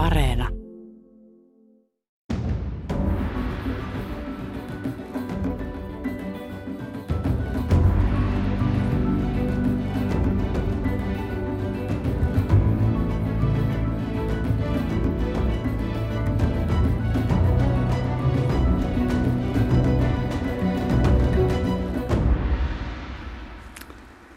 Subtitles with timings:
[0.00, 0.48] Areena.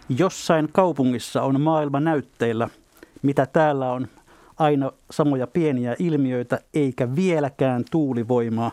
[0.09, 2.69] Jossain kaupungissa on maailma näytteillä,
[3.21, 4.07] mitä täällä on
[4.57, 8.71] aina samoja pieniä ilmiöitä, eikä vieläkään tuulivoimaa.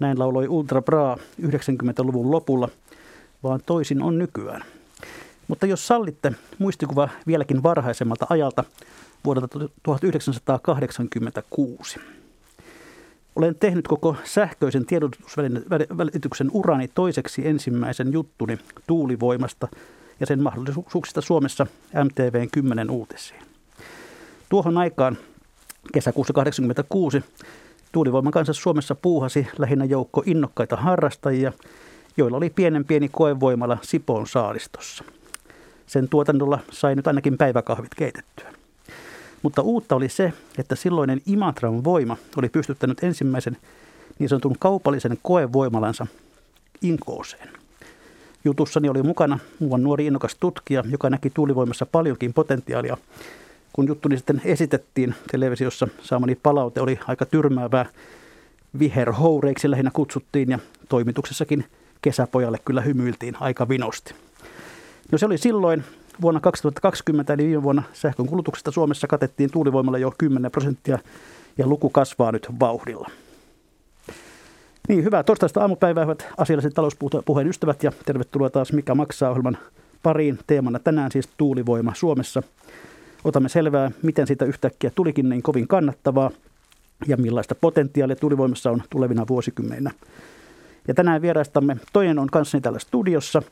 [0.00, 2.68] Näin lauloi Ultra Bra 90-luvun lopulla,
[3.42, 4.64] vaan toisin on nykyään.
[5.48, 8.64] Mutta jos sallitte muistikuva vieläkin varhaisemmalta ajalta
[9.24, 9.48] vuodelta
[9.82, 12.00] 1986.
[13.36, 19.68] Olen tehnyt koko sähköisen tiedotusvälityksen urani toiseksi ensimmäisen juttuni tuulivoimasta–
[20.20, 21.66] ja sen mahdollisuuksista Suomessa
[22.04, 23.49] MTVn 10 uutisiin.
[24.50, 25.18] Tuohon aikaan
[25.92, 27.24] kesäkuussa 1986
[27.92, 31.52] tuulivoiman kanssa Suomessa puuhasi lähinnä joukko innokkaita harrastajia,
[32.16, 35.04] joilla oli pienen pieni koevoimala Sipoon saaristossa.
[35.86, 38.52] Sen tuotannolla sai nyt ainakin päiväkahvit keitettyä.
[39.42, 43.56] Mutta uutta oli se, että silloinen Imatran voima oli pystyttänyt ensimmäisen
[44.18, 46.06] niin sanotun kaupallisen koevoimalansa
[46.82, 47.48] Inkooseen.
[48.44, 52.96] Jutussani oli mukana muuan nuori innokas tutkija, joka näki tuulivoimassa paljonkin potentiaalia.
[53.80, 57.86] Kun juttuni sitten esitettiin televisiossa, saamani palaute oli aika tyrmäävää.
[58.78, 61.64] Viherhoureiksi lähinnä kutsuttiin ja toimituksessakin
[62.02, 64.14] kesäpojalle kyllä hymyiltiin aika vinosti.
[65.12, 65.84] No se oli silloin
[66.20, 70.98] vuonna 2020 eli viime vuonna sähkön kulutuksesta Suomessa katettiin tuulivoimalla jo 10 prosenttia
[71.58, 73.10] ja luku kasvaa nyt vauhdilla.
[74.88, 79.58] Niin, hyvää torstaista aamupäivää, hyvät asialliset talouspuheen ystävät ja tervetuloa taas Mikä maksaa ohjelman
[80.02, 80.38] pariin.
[80.46, 82.42] Teemana tänään siis tuulivoima Suomessa.
[83.24, 86.30] Otamme selvää, miten siitä yhtäkkiä tulikin niin kovin kannattavaa
[87.06, 89.90] ja millaista potentiaalia tuulivoimassa on tulevina vuosikymmeninä.
[90.88, 93.42] Ja tänään vieraistamme, toinen on kanssani täällä studiossa,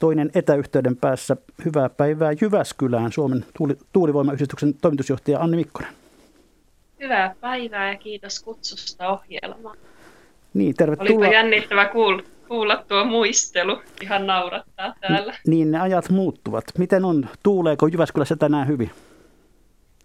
[0.00, 1.36] toinen etäyhteyden päässä.
[1.64, 5.92] Hyvää päivää Jyväskylään, Suomen tuuli, tuulivoimayhdistyksen toimitusjohtaja Anni Mikkonen.
[7.00, 9.76] Hyvää päivää ja kiitos kutsusta ohjelmaan.
[10.54, 11.18] Niin, tervetuloa.
[11.18, 13.80] Olipa jännittävä kuulla, kuulla tuo muistelu.
[14.02, 15.34] Ihan naurattaa täällä.
[15.46, 16.64] Niin, ne ajat muuttuvat.
[16.78, 17.28] Miten on?
[17.42, 18.90] Tuuleeko Jyväskylässä tänään hyvin?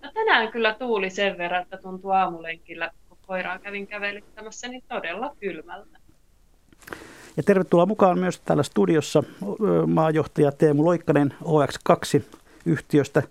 [0.04, 5.36] No, tänään kyllä tuuli sen verran, että tuntuu aamulenkillä, kun koiraa kävin kävelyttämässä, niin todella
[5.40, 6.00] kylmältä.
[7.38, 9.24] Ja tervetuloa mukaan myös täällä studiossa
[9.88, 13.24] maajohtaja Teemu Loikkanen OX2-yhtiöstä.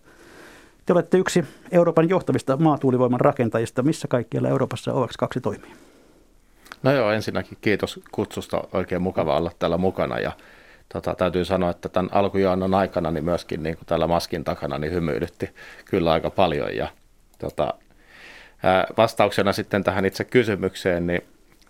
[0.87, 3.83] Te olette yksi Euroopan johtavista maatuulivoiman rakentajista.
[3.83, 5.71] Missä kaikkialla Euroopassa OX2 toimii?
[6.83, 8.63] No joo, ensinnäkin kiitos kutsusta.
[8.73, 10.33] Oikein mukava olla täällä mukana ja
[10.93, 14.93] tota, täytyy sanoa, että tämän alkujaannon aikana niin myöskin niin kuin täällä maskin takana niin
[14.93, 15.51] hymyilytti
[15.85, 16.89] kyllä aika paljon ja
[17.39, 17.75] tota,
[18.63, 21.21] ää, vastauksena sitten tähän itse kysymykseen, niin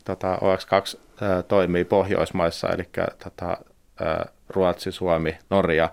[0.05, 2.89] tota, OX2 ää, toimii Pohjoismaissa, eli
[3.25, 3.57] tota,
[4.01, 5.91] ää, Ruotsi, Suomi, Norja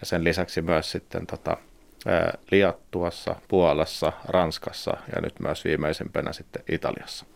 [0.00, 1.56] ja sen lisäksi myös sitten tota,
[2.50, 7.26] Liattuassa, Puolassa, Ranskassa ja nyt myös viimeisimpänä sitten Italiassa.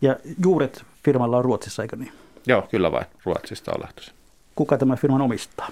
[0.00, 2.12] Ja juuret firmalla on Ruotsissa, eikö niin?
[2.46, 3.06] Joo, kyllä vain.
[3.24, 4.14] Ruotsista on lähtöisin.
[4.54, 5.68] Kuka tämä firman omistaa?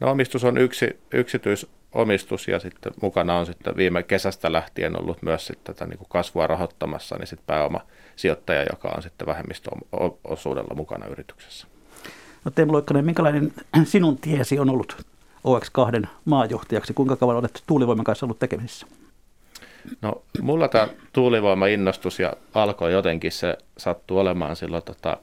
[0.00, 5.46] No omistus on yksi, yksityisomistus ja sitten mukana on sitten viime kesästä lähtien ollut myös
[5.46, 7.80] sitten tätä niin kuin kasvua rahoittamassa, niin sitten pääoma
[8.16, 11.66] sijoittaja, joka on sitten vähemmistöosuudella mukana yrityksessä.
[12.44, 13.52] No Teemu Loikkanen, minkälainen
[13.84, 15.06] sinun tiesi on ollut
[15.48, 16.94] OX2 maajohtajaksi?
[16.94, 18.86] Kuinka kauan olet tuulivoiman kanssa ollut tekemisissä?
[20.02, 25.16] No mulla tämä tuulivoima-innostus ja alkoi jotenkin, se sattui olemaan silloin tota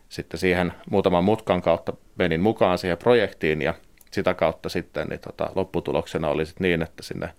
[0.09, 3.73] sitten siihen muutaman mutkan kautta menin mukaan siihen projektiin ja
[4.11, 7.29] sitä kautta sitten niin tota, lopputuloksena oli sitten niin, että sinne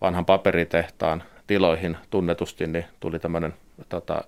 [0.00, 3.54] vanhan paperitehtaan tiloihin tunnetusti niin tuli tämmöinen
[3.88, 4.24] tota,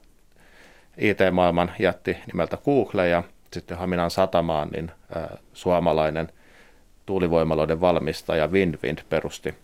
[0.98, 3.22] IT-maailman jätti nimeltä Google ja
[3.52, 6.28] sitten Haminan satamaan niin ä, suomalainen–
[7.06, 9.54] tuulivoimaloiden valmistaja Windwind perusti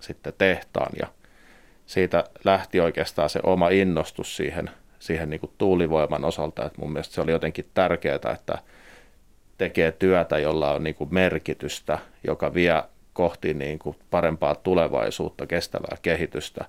[0.00, 1.06] sitten tehtaan ja
[1.86, 7.14] siitä lähti oikeastaan se oma innostus siihen, siihen niin kuin tuulivoiman osalta, että mun mielestä
[7.14, 8.58] se oli jotenkin tärkeää, että
[9.58, 15.96] tekee työtä, jolla on niin kuin merkitystä, joka vie kohti niin kuin parempaa tulevaisuutta, kestävää
[16.02, 16.64] kehitystä.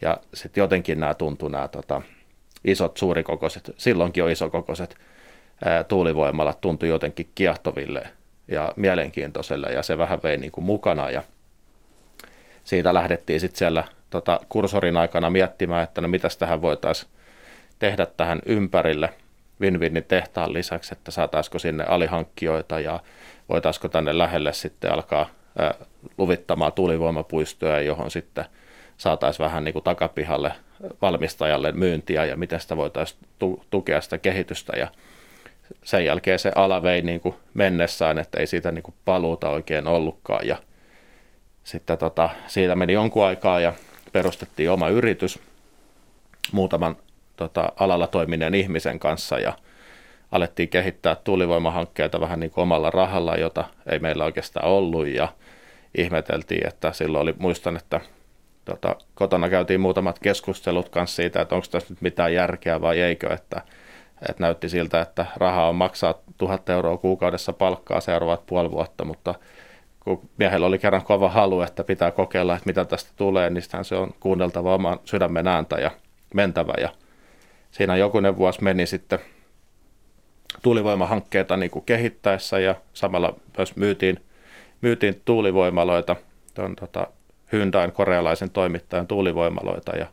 [0.00, 2.02] Ja sitten jotenkin nämä tuntuu nämä tota,
[2.64, 4.96] isot, suurikokoiset, silloinkin on isokokoiset
[5.64, 8.08] ää, tuulivoimalat tuntui jotenkin kiehtoville
[8.48, 11.22] ja mielenkiintoiselle ja se vähän vei niin kuin mukana ja
[12.64, 17.10] siitä lähdettiin sitten siellä tota, kursorin aikana miettimään, että no mitäs tähän voitaisiin
[17.78, 19.14] tehdä tähän ympärille
[19.60, 23.00] Winwinin tehtaan lisäksi, että saataisiko sinne alihankkijoita ja
[23.48, 25.26] voitaisiko tänne lähelle sitten alkaa
[25.58, 25.74] ää,
[26.18, 28.44] luvittamaan tuulivoimapuistoja, johon sitten
[28.96, 30.52] saataisiin vähän niin kuin takapihalle
[31.02, 34.76] valmistajalle myyntiä ja miten sitä voitaisiin tu- tukea sitä kehitystä.
[34.76, 34.88] Ja
[35.84, 39.86] sen jälkeen se ala vei niin kuin mennessään, että ei siitä niin kuin paluuta oikein
[39.86, 40.46] ollutkaan.
[40.46, 40.56] Ja
[41.64, 43.72] sitten tota, siitä meni jonkun aikaa ja
[44.12, 45.38] perustettiin oma yritys
[46.52, 46.96] muutaman
[47.36, 49.52] tota, alalla toimineen ihmisen kanssa ja
[50.32, 55.06] alettiin kehittää tuulivoimahankkeita vähän niin kuin omalla rahalla, jota ei meillä oikeastaan ollut.
[55.06, 55.28] Ja
[55.98, 58.00] ihmeteltiin, että silloin oli, muistan, että
[58.64, 63.34] tota, kotona käytiin muutamat keskustelut kanssa siitä, että onko tässä nyt mitään järkeä vai eikö,
[63.34, 63.62] että,
[64.28, 69.34] että näytti siltä, että rahaa on maksaa tuhat euroa kuukaudessa palkkaa seuraavat puoli vuotta, mutta
[70.00, 73.96] kun miehellä oli kerran kova halu, että pitää kokeilla, että mitä tästä tulee, niin se
[73.96, 75.90] on kuunneltava oman sydämen ääntä ja
[76.34, 76.74] mentävä.
[76.80, 76.88] Ja
[77.70, 79.18] siinä jokunen vuosi meni sitten
[80.62, 84.20] tuulivoimahankkeita niin kuin kehittäessä ja samalla myös myytiin,
[84.80, 86.16] myytiin tuulivoimaloita,
[86.54, 87.06] tuon tota,
[87.52, 90.06] Hyundain korealaisen toimittajan tuulivoimaloita ja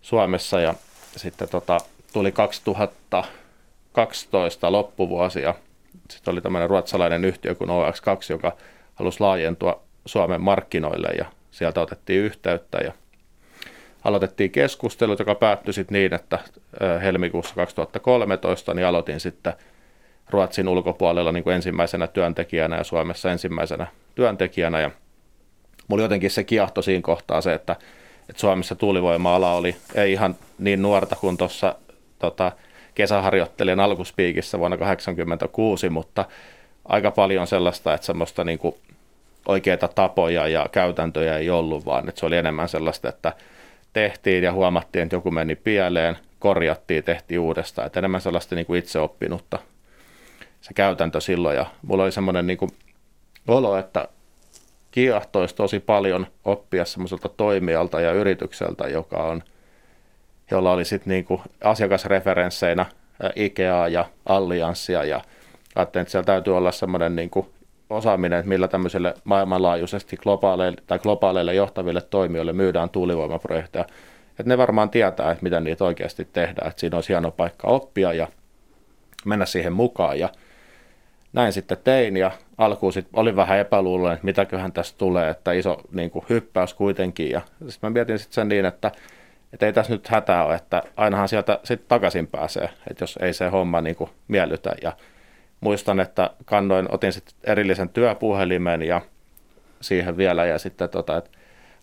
[0.00, 0.74] Suomessa ja
[1.16, 1.78] sitten tota,
[2.12, 5.54] tuli 2012 loppuvuosi ja
[6.10, 7.72] sitten oli tämmöinen ruotsalainen yhtiö kuin OX2,
[8.28, 8.56] joka
[8.94, 12.92] halusi laajentua Suomen markkinoille ja sieltä otettiin yhteyttä ja
[14.04, 16.38] aloitettiin keskustelut, joka päättyi sitten niin, että
[17.02, 19.52] helmikuussa 2013 niin aloitin sitten
[20.30, 24.90] Ruotsin ulkopuolella niin kuin ensimmäisenä työntekijänä ja Suomessa ensimmäisenä työntekijänä ja
[25.88, 27.76] mulla jotenkin se kiahto siinä kohtaa se, että,
[28.28, 31.74] että Suomessa tuulivoima-ala oli ei ihan niin nuorta kuin tuossa
[32.22, 32.52] tota,
[32.94, 36.24] kesäharjoittelijan alkuspiikissä vuonna 1986, mutta
[36.84, 38.74] aika paljon sellaista, että semmoista niin kuin
[39.48, 43.32] oikeita tapoja ja käytäntöjä ei ollut, vaan että se oli enemmän sellaista, että
[43.92, 48.78] tehtiin ja huomattiin, että joku meni pieleen, korjattiin, tehtiin uudestaan, että enemmän sellaista niin kuin
[48.78, 49.58] itse oppinutta
[50.60, 51.56] se käytäntö silloin.
[51.56, 52.70] Ja mulla oli semmoinen niin kuin
[53.48, 54.08] olo, että
[54.90, 59.42] kiehtoisi tosi paljon oppia semmoiselta toimijalta ja yritykseltä, joka on,
[60.52, 62.86] jolla oli sitten niin asiakasreferensseinä
[63.36, 65.20] Ikeaa ja Allianssia ja
[65.74, 67.30] ajattelin, että siellä täytyy olla semmoinen niin
[67.90, 73.84] osaaminen, että millä tämmöiselle maailmanlaajuisesti globaaleille, tai globaaleille johtaville toimijoille myydään tuulivoimaprojekteja.
[74.30, 78.12] Että ne varmaan tietää, että miten niitä oikeasti tehdään, että siinä on hieno paikka oppia
[78.12, 78.28] ja
[79.24, 80.18] mennä siihen mukaan.
[80.18, 80.28] Ja
[81.32, 85.80] näin sitten tein ja alkuun sitten olin vähän epäluuloinen, että mitäköhän tästä tulee, että iso
[85.92, 87.30] niin kuin, hyppäys kuitenkin.
[87.30, 88.90] Ja sitten mä mietin sitten sen niin, että,
[89.52, 93.32] että ei tässä nyt hätää ole, että ainahan sieltä sitten takaisin pääsee, että jos ei
[93.32, 94.74] se homma niin kuin, miellytä.
[94.82, 94.92] Ja
[95.60, 99.00] muistan, että kannoin, otin sitten erillisen työpuhelimen ja
[99.80, 101.30] siihen vielä ja sitten tota, että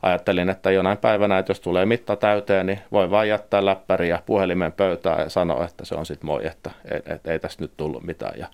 [0.01, 4.23] ajattelin, että jonain päivänä, että jos tulee mitta täyteen, niin voi vain jättää läppäri ja
[4.25, 7.71] puhelimen pöytään ja sanoa, että se on sitten moi, että et, et, ei tästä nyt
[7.77, 8.39] tullut mitään.
[8.39, 8.47] Ja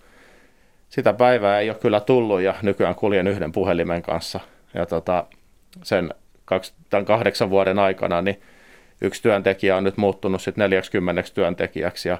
[0.89, 4.39] sitä päivää ei ole kyllä tullut ja nykyään kuljen yhden puhelimen kanssa.
[4.73, 5.25] Ja tota,
[5.83, 6.13] sen
[6.45, 8.41] kaksi, tämän kahdeksan vuoden aikana niin
[9.01, 12.17] yksi työntekijä on nyt muuttunut sitten 40 työntekijäksi ja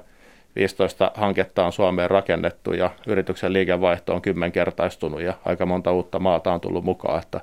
[0.56, 6.52] 15 hanketta on Suomeen rakennettu ja yrityksen liikevaihto on kymmenkertaistunut ja aika monta uutta maata
[6.52, 7.40] on tullut mukaan, että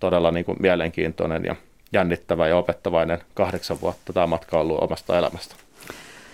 [0.00, 1.56] todella niin kuin mielenkiintoinen ja
[1.92, 5.54] jännittävä ja opettavainen kahdeksan vuotta tämä matka on ollut omasta elämästä.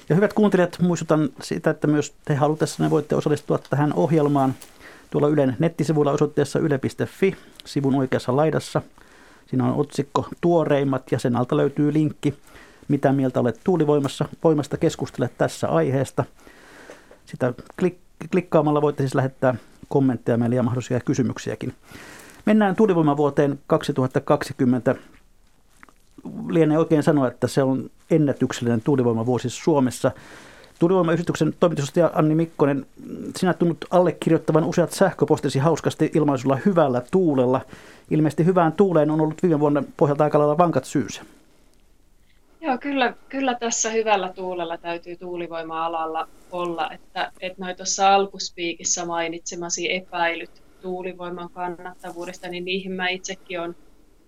[0.08, 4.54] Ja hyvät kuuntelijat, muistutan siitä, että myös te halutessanne voitte osallistua tähän ohjelmaan
[5.10, 8.82] tuolla Ylen nettisivuilla osoitteessa yle.fi sivun oikeassa laidassa.
[9.46, 12.34] Siinä on otsikko Tuoreimmat ja sen alta löytyy linkki
[12.88, 16.24] mitä mieltä olet tuulivoimassa, voimasta keskustele tässä aiheesta.
[17.26, 17.98] Sitä klik,
[18.32, 19.54] klikkaamalla voitte siis lähettää
[19.88, 21.74] kommentteja meille ja mahdollisia kysymyksiäkin.
[22.46, 24.94] Mennään tuulivoimavuoteen 2020.
[26.48, 30.10] Lienee oikein sanoa, että se on ennätyksellinen tuulivoimavuosi Suomessa.
[30.78, 32.86] Tuulivoimayhdistyksen toimitusjohtaja Anni Mikkonen,
[33.36, 37.60] sinä tunnut allekirjoittavan useat sähköpostisi hauskasti ilmaisulla hyvällä tuulella.
[38.10, 41.22] Ilmeisesti hyvään tuuleen on ollut viime vuonna pohjalta aika lailla vankat syysä.
[42.60, 49.94] Joo, kyllä, kyllä tässä hyvällä tuulella täytyy tuulivoima-alalla olla, että, että noin tuossa alkuspiikissä mainitsemasi
[49.94, 53.76] epäilyt tuulivoiman kannattavuudesta, niin niihin mä itsekin olen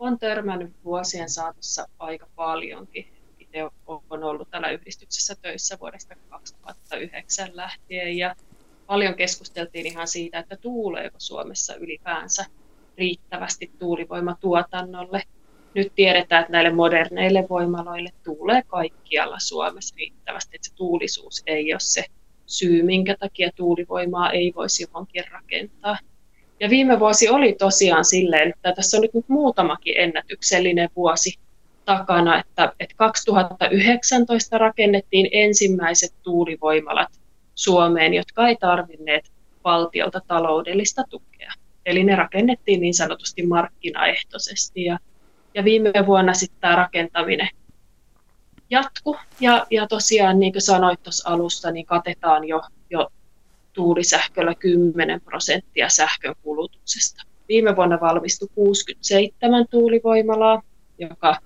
[0.01, 3.07] on törmännyt vuosien saatossa aika paljonkin.
[3.49, 8.37] Itse olen ollut täällä yhdistyksessä töissä vuodesta 2009 lähtien ja
[8.87, 12.45] paljon keskusteltiin ihan siitä, että tuuleeko Suomessa ylipäänsä
[12.99, 15.23] riittävästi tuulivoimatuotannolle.
[15.75, 21.81] Nyt tiedetään, että näille moderneille voimaloille tulee kaikkialla Suomessa riittävästi, että se tuulisuus ei ole
[21.81, 22.05] se
[22.47, 25.99] syy, minkä takia tuulivoimaa ei voisi johonkin rakentaa.
[26.61, 31.39] Ja viime vuosi oli tosiaan silleen, että tässä on nyt muutamakin ennätyksellinen vuosi
[31.89, 37.09] takana, että, että 2019 rakennettiin ensimmäiset tuulivoimalat
[37.55, 39.33] Suomeen, jotka ei tarvinneet
[39.65, 41.53] valtiolta taloudellista tukea.
[41.87, 44.99] Eli ne rakennettiin niin sanotusti markkinaehtoisesti ja,
[45.55, 47.49] ja viime vuonna sitten tämä rakentaminen
[48.71, 53.09] jatku ja, ja tosiaan niin kuin sanoit tuossa alussa, niin katetaan jo, jo
[53.73, 57.23] tuulisähköllä 10 prosenttia sähkön kulutuksesta.
[57.49, 60.63] Viime vuonna valmistui 67 tuulivoimalaa,
[60.99, 61.37] joka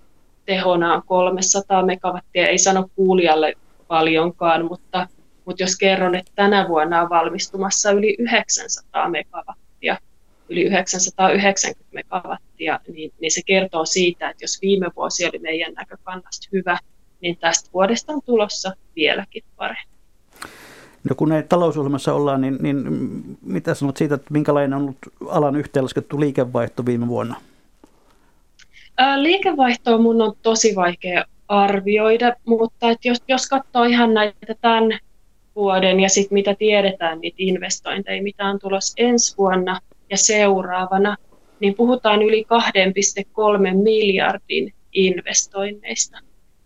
[0.46, 2.48] tehona on 300 megawattia.
[2.48, 3.54] Ei sano kuulijalle
[3.88, 5.06] paljonkaan, mutta,
[5.44, 9.96] mutta jos kerron, että tänä vuonna on valmistumassa yli 900 megawattia,
[10.48, 16.48] yli 990 megawattia, niin, niin se kertoo siitä, että jos viime vuosi oli meidän näkökannasta
[16.52, 16.78] hyvä,
[17.20, 19.92] niin tästä vuodesta on tulossa vieläkin parempi.
[21.08, 22.84] No kun näin talousohjelmassa ollaan, niin, niin
[23.42, 27.36] mitä sanot siitä, että minkälainen on ollut alan yhteenlaskettu liikevaihto viime vuonna?
[29.16, 34.98] Liikevaihtoa mun on tosi vaikea arvioida, mutta että jos, jos katsoo ihan näitä tämän
[35.56, 39.80] vuoden ja sitten mitä tiedetään niitä investointeja, mitä on tulossa ensi vuonna
[40.10, 41.16] ja seuraavana,
[41.60, 46.18] niin puhutaan yli 2,3 miljardin investoinneista.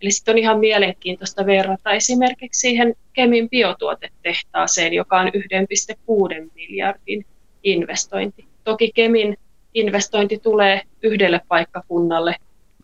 [0.02, 7.26] Eli sitten on ihan mielenkiintoista verrata esimerkiksi siihen Kemin biotuotetehtaaseen, joka on 1,6 miljardin
[7.62, 8.44] investointi.
[8.64, 9.36] Toki Kemin
[9.76, 12.36] investointi tulee yhdelle paikkakunnalle.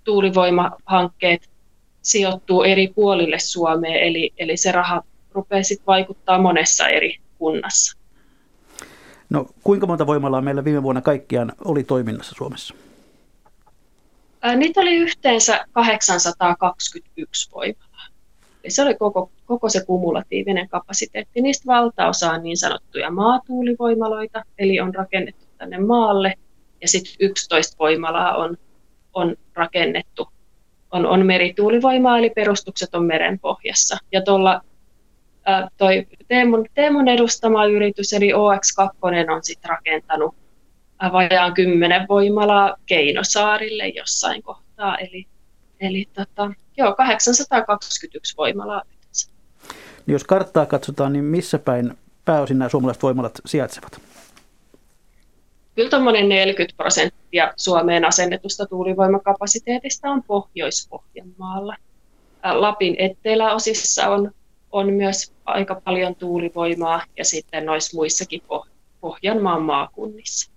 [0.04, 1.49] Tuulivoimahankkeet
[2.02, 7.99] sijoittuu eri puolille Suomeen, eli, eli se raha rupeaa sitten vaikuttaa monessa eri kunnassa.
[9.30, 12.75] No kuinka monta voimalaa meillä viime vuonna kaikkiaan oli toiminnassa Suomessa?
[14.56, 18.06] Niitä oli yhteensä 821 voimalaa.
[18.64, 21.40] Eli se oli koko, koko se kumulatiivinen kapasiteetti.
[21.40, 26.34] Niistä valtaosa on niin sanottuja maatuulivoimaloita, eli on rakennettu tänne maalle,
[26.82, 28.56] ja sitten 11 voimalaa on,
[29.14, 30.28] on rakennettu.
[30.90, 33.96] On, on merituulivoimaa, eli perustukset on meren pohjassa.
[34.12, 34.60] Ja tuolla
[35.76, 40.34] toi Teemun, Teemun edustama yritys, eli OX2, on sitten rakentanut
[41.12, 45.26] vajaan kymmenen voimalaa Keinosaarille jossain kohtaa, eli,
[45.80, 48.82] eli tota, joo, 821 voimalaa
[50.06, 54.00] jos karttaa katsotaan, niin missä päin pääosin nämä suomalaiset voimalat sijaitsevat?
[55.75, 61.76] Kyllä tuommoinen 40 prosenttia Suomeen asennetusta tuulivoimakapasiteetista on Pohjois-Pohjanmaalla.
[62.52, 64.31] Lapin eteläosissa on,
[64.73, 68.43] on myös aika paljon tuulivoimaa ja sitten noissa muissakin
[69.00, 70.50] Pohjanmaan maakunnissa.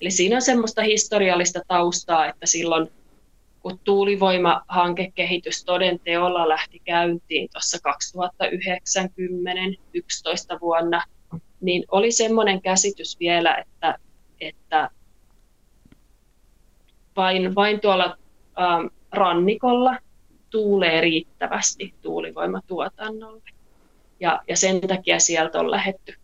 [0.00, 2.90] Eli siinä on semmoista historiallista taustaa, että silloin
[3.60, 7.78] kun tuulivoimahankekehitys toden teolla lähti käyntiin tuossa
[10.56, 11.02] 2090-2011 vuonna,
[11.60, 13.98] niin oli semmoinen käsitys vielä, että,
[14.40, 14.90] että
[17.16, 18.18] vain, vain tuolla
[18.60, 19.96] ähm, rannikolla
[20.50, 23.42] tuulee riittävästi tuulivoimatuotannolle.
[24.20, 26.14] Ja, ja sen takia sieltä on lähetty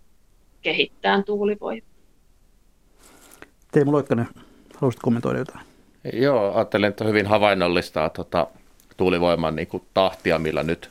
[0.63, 1.89] kehittämään tuulivoimaa.
[3.73, 4.29] Teemu Loikkanen,
[4.75, 5.67] haluaisit kommentoida jotain?
[6.13, 8.47] Joo, ajattelin, että hyvin havainnollistaa tuota
[8.97, 10.91] tuulivoiman niin kuin tahtia, millä nyt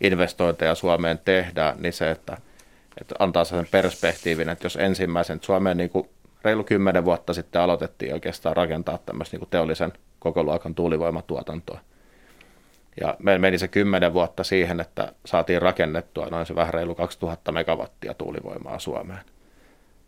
[0.00, 2.36] investointeja Suomeen tehdään, niin se, että,
[3.00, 6.08] että antaa sen perspektiivin, että jos ensimmäisen Suomeen niin kuin
[6.44, 11.80] reilu kymmenen vuotta sitten aloitettiin oikeastaan rakentaa tämmöistä niin teollisen koko luokan tuulivoimatuotantoa.
[13.00, 17.52] Ja meillä meni se kymmenen vuotta siihen, että saatiin rakennettua noin se vähän reilu 2000
[17.52, 19.20] megawattia tuulivoimaa Suomeen.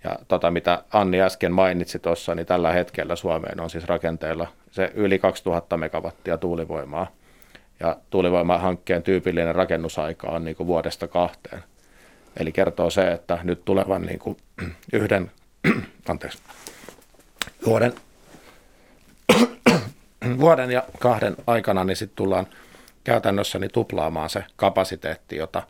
[0.05, 4.93] Ja tota, mitä Anni äsken mainitsi tuossa, niin tällä hetkellä Suomeen on siis rakenteilla se
[4.95, 7.07] yli 2000 megawattia tuulivoimaa.
[7.81, 11.63] Ja tuulivoimahankkeen tyypillinen rakennusaika on niin kuin vuodesta kahteen.
[12.37, 14.37] Eli kertoo se, että nyt tulevan niin kuin
[14.93, 15.31] yhden,
[16.09, 16.39] anteeksi,
[17.67, 17.93] vuoden,
[20.41, 22.47] vuoden ja kahden aikana, niin sitten tullaan
[23.05, 25.63] käytännössä niin tuplaamaan se kapasiteetti, jota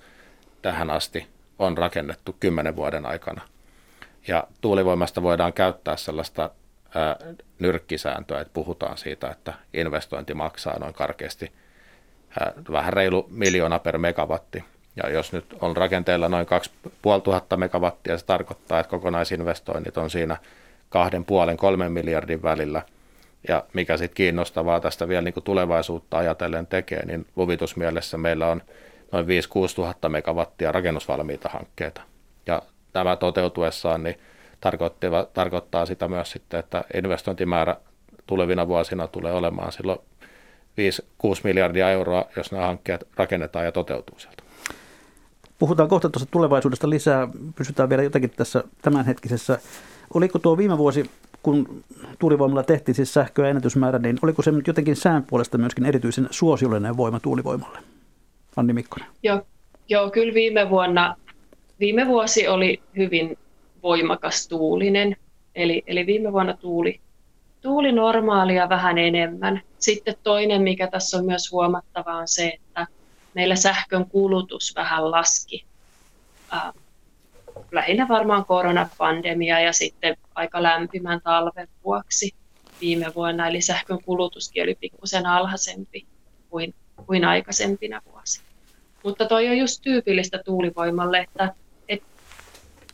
[0.62, 1.26] tähän asti
[1.58, 3.40] on rakennettu kymmenen vuoden aikana.
[4.28, 6.50] Ja tuulivoimasta voidaan käyttää sellaista
[6.94, 7.16] ää,
[7.58, 11.52] nyrkkisääntöä, että puhutaan siitä, että investointi maksaa noin karkeasti
[12.40, 14.64] ää, vähän reilu miljoona per megawatti.
[14.96, 20.36] Ja jos nyt on rakenteella noin 2500 megawattia, se tarkoittaa, että kokonaisinvestoinnit on siinä
[20.88, 22.82] kahden puolen kolmen miljardin välillä.
[23.48, 28.62] Ja mikä sitten kiinnostavaa tästä vielä niin kuin tulevaisuutta ajatellen tekee, niin luvitusmielessä meillä on
[29.12, 29.28] noin 5-6
[29.74, 32.02] tuhatta megawattia rakennusvalmiita hankkeita.
[32.46, 34.18] Ja tämä toteutuessaan niin
[35.32, 37.76] tarkoittaa sitä myös sitten, että investointimäärä
[38.26, 39.98] tulevina vuosina tulee olemaan silloin
[41.26, 44.42] 5-6 miljardia euroa, jos nämä hankkeet rakennetaan ja toteutuu sieltä.
[45.62, 47.28] Puhutaan kohta tuosta tulevaisuudesta lisää.
[47.56, 49.58] Pysytään vielä jotenkin tässä tämänhetkisessä.
[50.14, 51.10] Oliko tuo viime vuosi,
[51.42, 51.84] kun
[52.18, 57.20] tuulivoimalla tehtiin siis sähköä ennätysmäärä, niin oliko se jotenkin sään puolesta myöskin erityisen suosiollinen voima
[57.20, 57.78] tuulivoimalle?
[58.56, 59.08] Anni Mikkonen.
[59.22, 59.42] Joo,
[59.88, 61.16] joo kyllä viime vuonna,
[61.80, 63.38] viime vuosi oli hyvin
[63.82, 65.16] voimakas tuulinen.
[65.54, 67.00] Eli, eli viime vuonna tuuli,
[67.60, 69.60] tuuli normaalia vähän enemmän.
[69.78, 72.86] Sitten toinen, mikä tässä on myös huomattava, on se, että
[73.34, 75.64] meillä sähkön kulutus vähän laski.
[76.54, 76.72] Äh,
[77.72, 82.34] lähinnä varmaan koronapandemia ja sitten aika lämpimän talven vuoksi
[82.80, 86.06] viime vuonna, eli sähkön kulutuskin oli pikkusen alhaisempi
[86.50, 86.74] kuin,
[87.06, 88.46] kuin aikaisempina vuosina.
[89.04, 91.54] Mutta toi on just tyypillistä tuulivoimalle, että,
[91.88, 92.06] että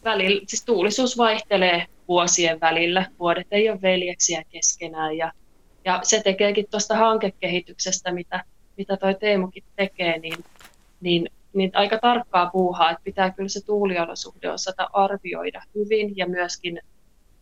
[0.05, 3.07] välillä, siis tuulisuus vaihtelee vuosien välillä.
[3.19, 5.33] Vuodet ei ole veljeksiä keskenään ja,
[5.85, 8.45] ja se tekeekin tuosta hankekehityksestä, mitä,
[8.79, 10.45] mitä toi Teemukin tekee, niin,
[11.01, 16.81] niin, niin aika tarkkaa puuhaa, että pitää kyllä se tuuliolosuhde osata arvioida hyvin ja myöskin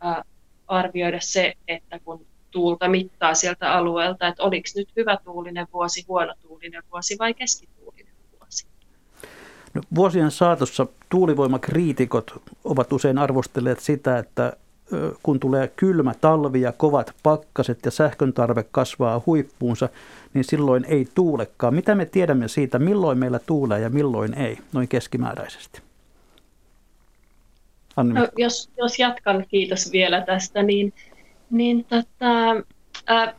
[0.00, 0.22] ää,
[0.68, 6.34] arvioida se, että kun tuulta mittaa sieltä alueelta, että oliko nyt hyvä tuulinen vuosi, huono
[6.42, 8.66] tuulinen vuosi vai keskituulinen vuosi.
[9.74, 14.56] No, vuosien saatossa tuulivoimakriitikot ovat usein arvostelleet sitä, että
[15.22, 19.88] kun tulee kylmä talvi ja kovat pakkaset ja sähkön tarve kasvaa huippuunsa,
[20.36, 21.74] niin silloin ei tuulekaan.
[21.74, 25.82] Mitä me tiedämme siitä, milloin meillä tuulee ja milloin ei, noin keskimääräisesti?
[27.96, 28.14] Anni.
[28.14, 30.92] No, jos, jos jatkan, kiitos vielä tästä, niin,
[31.50, 32.64] niin tota,
[33.06, 33.34] ää,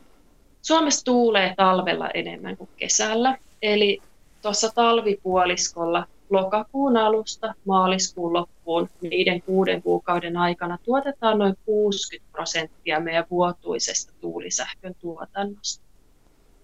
[0.62, 3.38] Suomessa tuulee talvella enemmän kuin kesällä.
[3.62, 4.00] Eli
[4.42, 13.26] tuossa talvipuoliskolla lokakuun alusta maaliskuun loppuun niiden kuuden kuukauden aikana tuotetaan noin 60 prosenttia meidän
[13.32, 15.87] vuotuisesta tuulisähkön tuotannosta.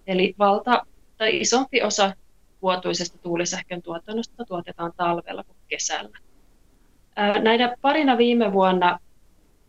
[0.06, 0.86] Eli valta
[1.18, 2.12] tai isompi osa
[2.62, 6.18] vuotuisesta tuulisähkön tuotannosta tuotetaan talvella kuin kesällä.
[7.42, 8.98] Näinä parina viime vuonna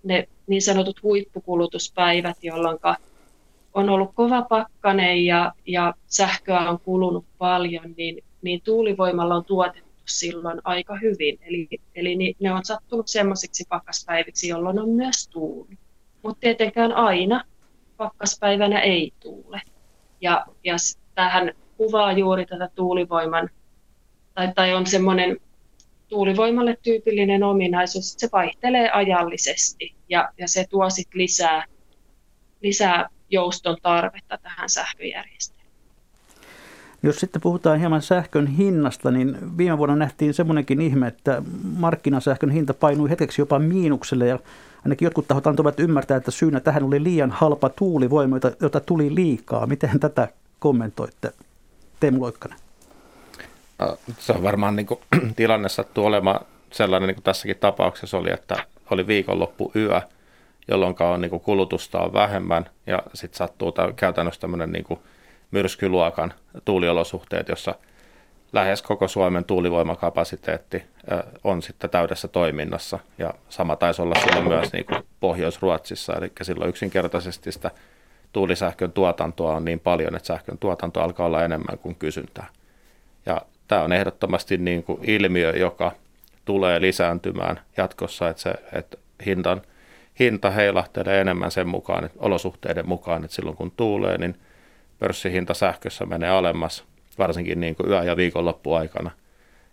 [0.03, 2.77] ne niin sanotut huippukulutuspäivät, jolloin
[3.73, 9.85] on ollut kova pakkanen ja, ja sähköä on kulunut paljon, niin, niin tuulivoimalla on tuotettu
[10.05, 11.39] silloin aika hyvin.
[11.41, 15.77] Eli, eli ne on sattunut semmoisiksi pakkaspäiviksi, jolloin on myös tuuli.
[16.23, 17.43] Mutta tietenkään aina
[17.97, 19.61] pakkaspäivänä ei tuule.
[20.21, 20.75] Ja, ja
[21.15, 23.49] tähän kuvaa juuri tätä tuulivoiman,
[24.33, 25.37] tai, tai on semmoinen
[26.07, 31.65] tuulivoimalle tyypillinen ominaisuus, että se vaihtelee ajallisesti ja, ja se tuo sit lisää,
[32.61, 35.54] lisää jouston tarvetta tähän sähköjärjestelmään.
[37.05, 41.41] Jos sitten puhutaan hieman sähkön hinnasta, niin viime vuonna nähtiin semmoinenkin ihme, että
[41.77, 44.39] markkinasähkön hinta painui hetkeksi jopa miinukselle ja
[44.85, 49.67] ainakin jotkut tahot antoivat ymmärtää, että syynä tähän oli liian halpa tuulivoima, jota tuli liikaa.
[49.67, 50.27] Miten tätä
[50.59, 51.31] kommentoitte,
[51.99, 52.57] Teemu Loikkanen?
[53.79, 54.99] No, se on varmaan niin kuin,
[55.35, 60.01] tilanne sattuu olemaan sellainen niin kuin tässäkin tapauksessa oli, että oli viikonloppu yö,
[60.67, 64.99] jolloin on, niin kuin, kulutusta on vähemmän ja sitten sattuu käytännössä tämmöinen niin kuin,
[65.55, 66.33] myrskyluokan
[66.65, 67.75] tuuliolosuhteet, jossa
[68.53, 70.83] lähes koko Suomen tuulivoimakapasiteetti
[71.43, 72.99] on sitten täydessä toiminnassa.
[73.17, 77.71] Ja sama taisi olla silloin myös niin kuin Pohjois-Ruotsissa, eli silloin yksinkertaisesti sitä
[78.33, 82.47] tuulisähkön tuotantoa on niin paljon, että sähkön tuotanto alkaa olla enemmän kuin kysyntää.
[83.25, 85.91] Ja tämä on ehdottomasti niin kuin ilmiö, joka
[86.45, 89.61] tulee lisääntymään jatkossa, että, se, että hintan,
[90.19, 94.35] hinta heilahtelee enemmän sen mukaan, että olosuhteiden mukaan, että silloin kun tuulee, niin
[94.99, 96.83] pörssihinta sähkössä menee alemmas,
[97.17, 99.11] varsinkin niin kuin yö- ja viikonloppuaikana.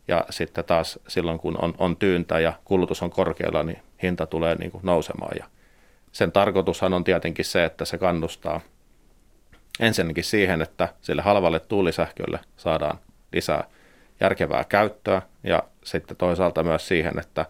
[0.08, 4.54] Ja sitten taas silloin, kun on, on tyyntä ja kulutus on korkealla, niin hinta tulee
[4.54, 5.36] niin kuin nousemaan.
[5.38, 5.46] Ja
[6.12, 8.60] sen tarkoitushan on tietenkin se, että se kannustaa
[9.80, 12.98] ensinnäkin siihen, että sille halvalle tuulisähkölle saadaan
[13.32, 13.64] lisää
[14.20, 17.46] järkevää käyttöä ja sitten toisaalta myös siihen, että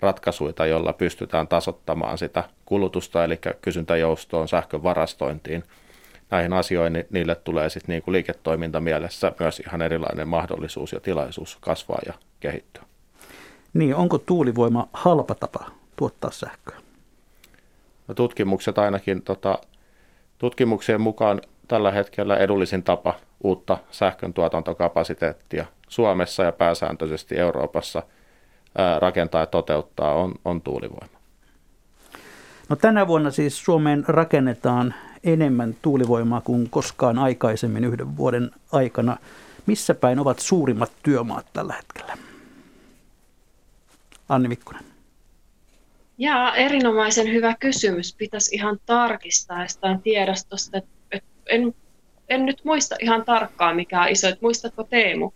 [0.00, 5.64] ratkaisuita, joilla pystytään tasottamaan sitä kulutusta, eli kysyntäjoustoon, sähkön varastointiin–
[6.32, 11.58] näihin asioihin, niin niille tulee sitten niin kuin liiketoimintamielessä myös ihan erilainen mahdollisuus ja tilaisuus
[11.60, 12.82] kasvaa ja kehittyä.
[13.74, 16.76] Niin, onko tuulivoima halpa tapa tuottaa sähköä?
[18.08, 19.58] No, tutkimukset ainakin, tota,
[20.38, 23.14] tutkimuksien mukaan tällä hetkellä edullisin tapa
[23.44, 28.02] uutta sähkön tuotantokapasiteettia Suomessa ja pääsääntöisesti Euroopassa
[28.78, 31.18] ää, rakentaa ja toteuttaa on, on tuulivoima.
[32.68, 39.16] No, tänä vuonna siis Suomeen rakennetaan enemmän tuulivoimaa kuin koskaan aikaisemmin yhden vuoden aikana.
[39.66, 42.18] Missä päin ovat suurimmat työmaat tällä hetkellä?
[44.28, 44.82] Anni Mikkonen.
[46.18, 48.14] Ja erinomaisen hyvä kysymys.
[48.14, 50.82] Pitäisi ihan tarkistaa jostain tiedostosta.
[51.46, 51.74] En,
[52.28, 54.26] en nyt muista ihan tarkkaan mikä on iso.
[54.40, 55.32] Muistatko Teemu?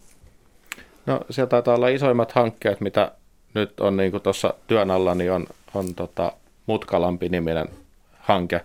[1.07, 3.12] No siellä taitaa olla isoimmat hankkeet, mitä
[3.55, 6.33] nyt on niin tuossa työn alla, niin on, on tota
[6.66, 7.68] Mutkalampi-niminen
[8.18, 8.61] hanke,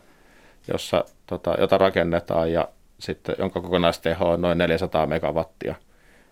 [0.68, 2.68] jossa, tota, jota rakennetaan ja
[3.00, 5.76] sitten, jonka kokonaisteho on noin 400 megawattia.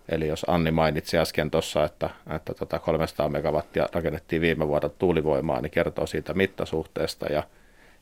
[0.09, 5.61] Eli jos Anni mainitsi äsken tuossa, että, että tota 300 megawattia rakennettiin viime vuonna tuulivoimaa,
[5.61, 7.25] niin kertoo siitä mittasuhteesta.
[7.25, 7.43] Ja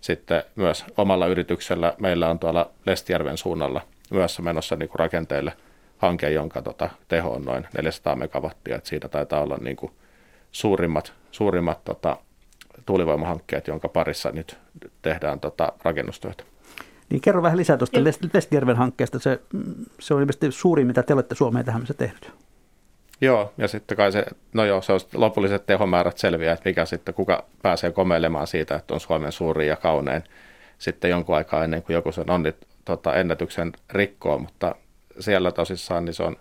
[0.01, 5.53] sitten myös omalla yrityksellä meillä on tuolla Lestijärven suunnalla myös menossa niin kuin rakenteille
[5.97, 8.75] hanke, jonka tota, teho on noin 400 megawattia.
[8.75, 9.91] Että siitä taitaa olla niin kuin
[10.51, 12.17] suurimmat, suurimmat tota,
[12.87, 14.57] tuulivoimahankkeet, jonka parissa nyt
[15.01, 16.43] tehdään tota, rakennustyötä.
[17.09, 17.99] Niin kerro vähän lisää tuosta
[18.33, 19.19] Lestijärven hankkeesta.
[19.19, 19.41] Se,
[19.99, 22.31] se on ilmeisesti suurin, mitä te olette Suomeen tähän mennessä tehnyt.
[23.21, 27.13] Joo, ja sitten kai se, no joo, se on lopulliset tehomäärät selviää, että mikä sitten,
[27.13, 30.23] kuka pääsee komeilemaan siitä, että on Suomen suurin ja kaunein
[30.77, 34.75] sitten jonkun aikaa ennen kuin joku sen onnit, tota, ennätyksen rikkoo, mutta
[35.19, 36.35] siellä tosissaan niin se on,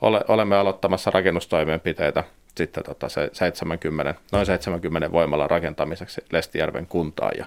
[0.00, 7.46] ole, olemme aloittamassa rakennustoimenpiteitä sitten tota se 70, noin 70 voimalla rakentamiseksi Lestijärven kuntaan ja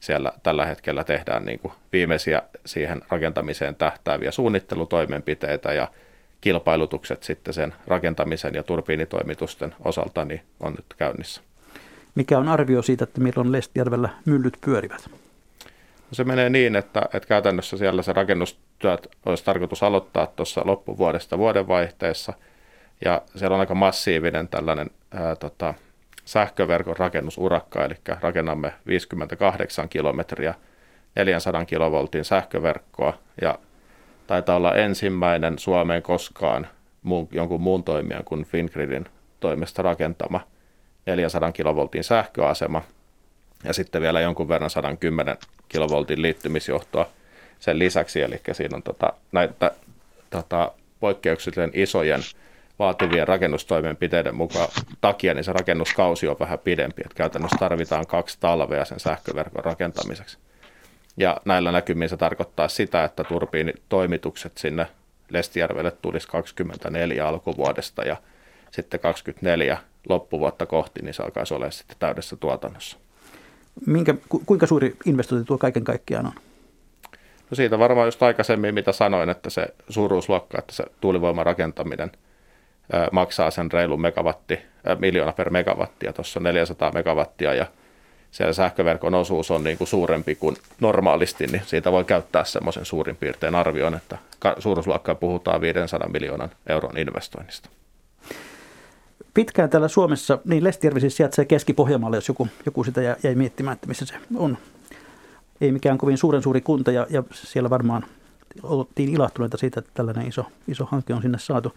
[0.00, 5.88] siellä tällä hetkellä tehdään niin kuin viimeisiä siihen rakentamiseen tähtääviä suunnittelutoimenpiteitä ja
[6.40, 11.40] kilpailutukset sitten sen rakentamisen ja turbiinitoimitusten osalta niin on nyt käynnissä.
[12.14, 15.10] Mikä on arvio siitä, että milloin Lestijärvellä myllyt pyörivät?
[15.10, 21.38] No se menee niin, että, että käytännössä siellä se rakennustyöt olisi tarkoitus aloittaa tuossa loppuvuodesta
[21.38, 22.32] vuodenvaihteessa–
[23.04, 25.74] ja siellä on aika massiivinen tällainen ää, tota,
[26.24, 30.54] sähköverkon rakennusurakka, eli rakennamme 58 kilometriä
[31.16, 33.18] 400 kilovoltin sähköverkkoa.
[33.40, 33.58] Ja
[34.26, 36.68] taitaa olla ensimmäinen Suomeen koskaan
[37.02, 39.06] muun, jonkun muun toimijan kuin Fingridin
[39.40, 40.40] toimesta rakentama
[41.06, 42.82] 400 kilovoltin sähköasema.
[43.64, 45.36] Ja sitten vielä jonkun verran 110
[45.68, 47.08] kilovoltin liittymisjohtoa
[47.58, 49.70] sen lisäksi, eli siinä on tota, näitä
[50.30, 52.20] tota, poikkeuksellisen isojen
[52.78, 54.68] vaativien rakennustoimenpiteiden mukaan
[55.00, 57.02] takia, niin se rakennuskausi on vähän pidempi.
[57.04, 60.38] Että käytännössä tarvitaan kaksi talvea sen sähköverkon rakentamiseksi.
[61.16, 64.86] Ja näillä näkymin se tarkoittaa sitä, että turbiinitoimitukset sinne
[65.30, 68.16] Lestijärvelle tulisi 24 alkuvuodesta ja
[68.70, 72.96] sitten 24 loppuvuotta kohti, niin se alkaisi olla sitten täydessä tuotannossa.
[73.86, 74.14] Minkä,
[74.46, 76.32] kuinka suuri investointi tuo kaiken kaikkiaan on?
[77.50, 82.10] No siitä varmaan just aikaisemmin, mitä sanoin, että se suuruusluokka, että se tuulivoiman rakentaminen–
[83.12, 84.58] maksaa sen reilu megawatti,
[84.98, 87.66] miljoona per megawatti ja tuossa on 400 megawattia ja
[88.30, 93.16] siellä sähköverkon osuus on niin kuin suurempi kuin normaalisti, niin siitä voi käyttää semmoisen suurin
[93.16, 94.18] piirtein arvion, että
[94.58, 97.68] suuruusluokkaa puhutaan 500 miljoonan euron investoinnista.
[99.34, 103.86] Pitkään täällä Suomessa, niin Lestijärvi siis sijaitsee Keski-Pohjanmaalle, jos joku, joku sitä jäi miettimään, että
[103.86, 104.58] missä se on.
[105.60, 108.04] Ei mikään kovin suuren suuri kunta ja, ja siellä varmaan
[108.62, 111.74] oltiin ilahtuneita siitä, että tällainen iso, iso hanke on sinne saatu.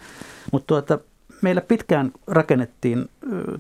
[0.51, 0.99] Mutta tuota,
[1.41, 3.09] meillä pitkään rakennettiin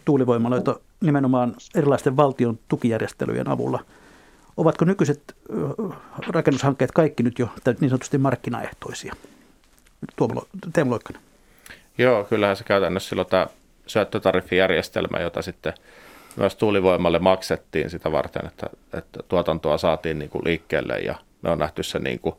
[0.05, 3.85] tuulivoimaloita nimenomaan erilaisten valtion tukijärjestelyjen avulla.
[4.57, 5.35] Ovatko nykyiset
[6.27, 7.49] rakennushankkeet kaikki nyt jo
[7.79, 9.15] niin sanotusti markkinaehtoisia?
[10.73, 11.21] Teemu Loikkanen.
[11.97, 13.47] Joo, kyllähän se käytännössä silloin tämä
[13.87, 15.73] syöttötariffijärjestelmä, jota sitten
[16.35, 21.59] myös tuulivoimalle maksettiin sitä varten, että, että tuotantoa saatiin niin kuin liikkeelle ja me on
[21.59, 22.35] nähty se niin kuin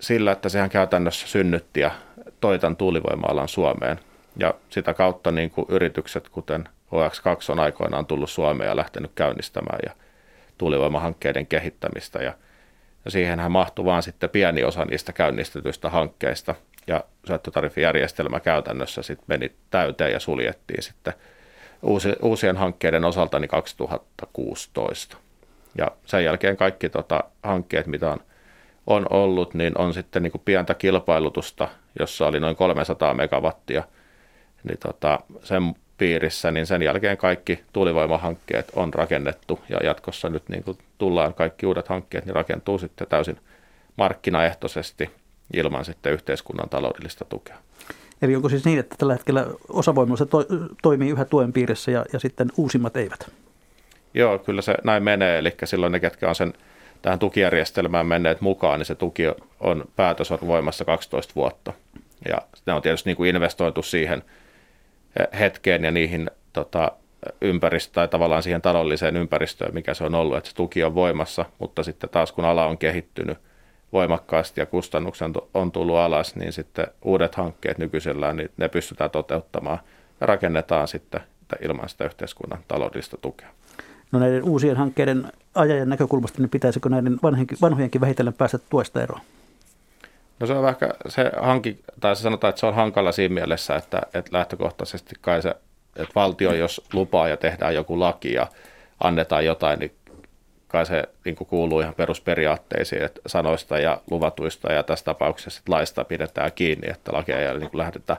[0.00, 1.90] sillä, että sehän käytännössä synnytti ja
[2.40, 4.00] toi tämän tuulivoima-alan Suomeen.
[4.36, 9.78] Ja sitä kautta niin kuin yritykset, kuten OX2 on aikoinaan tullut Suomeen ja lähtenyt käynnistämään
[9.86, 9.92] ja
[10.58, 12.18] tuulivoimahankkeiden kehittämistä.
[12.18, 12.34] Ja,
[13.04, 16.54] ja siihenhän mahtui vaan sitten pieni osa niistä käynnistetyistä hankkeista.
[16.86, 21.12] Ja syöttötariffijärjestelmä käytännössä sitten meni täyteen ja suljettiin sitten
[21.82, 25.16] uusi, uusien hankkeiden osalta niin 2016.
[25.78, 28.20] Ja sen jälkeen kaikki tota, hankkeet, mitä on
[28.86, 33.82] on ollut, niin on sitten niin kuin pientä kilpailutusta, jossa oli noin 300 megawattia,
[34.64, 40.64] niin tota, sen piirissä, niin sen jälkeen kaikki tuulivoimahankkeet on rakennettu ja jatkossa nyt niin
[40.64, 43.36] kuin tullaan kaikki uudet hankkeet, niin rakentuu sitten täysin
[43.96, 45.10] markkinaehtoisesti
[45.54, 47.56] ilman sitten yhteiskunnan taloudellista tukea.
[48.22, 50.46] Eli onko siis niin, että tällä hetkellä osavoimalla to,
[50.82, 53.30] toimii yhä tuen piirissä ja, ja sitten uusimmat eivät?
[54.14, 56.52] Joo, kyllä se näin menee, eli silloin ne, ketkä on sen
[57.02, 59.22] tähän tukijärjestelmään menneet mukaan, niin se tuki
[59.60, 61.72] on päätös on voimassa 12 vuotta.
[62.28, 64.22] Ja ne on tietysti niin kuin investoitu siihen
[65.20, 66.92] eh, hetkeen ja niihin tota,
[67.40, 71.44] ympäristö, tai tavallaan siihen taloudelliseen ympäristöön, mikä se on ollut, että se tuki on voimassa,
[71.58, 73.38] mutta sitten taas kun ala on kehittynyt
[73.92, 79.78] voimakkaasti ja kustannukset on tullut alas, niin sitten uudet hankkeet nykyisellään, niin ne pystytään toteuttamaan
[80.20, 81.20] ja rakennetaan sitten
[81.62, 83.48] ilman sitä yhteiskunnan taloudellista tukea.
[84.12, 87.18] No näiden uusien hankkeiden ajajan näkökulmasta, niin pitäisikö näiden
[87.62, 89.20] vanhojenkin vähitellen päästä tuesta eroon?
[90.40, 90.76] No se on vähän
[91.08, 95.42] se hanki, tai se sanotaan, että se on hankala siinä mielessä, että, että lähtökohtaisesti kai
[95.42, 95.54] se,
[95.96, 98.46] että valtio, jos lupaa ja tehdään joku laki ja
[99.00, 99.92] annetaan jotain, niin
[100.68, 106.52] kai se niin kuuluu ihan perusperiaatteisiin, että sanoista ja luvatuista ja tässä tapauksessa laista pidetään
[106.54, 108.16] kiinni, että lakia ei niin lähdetä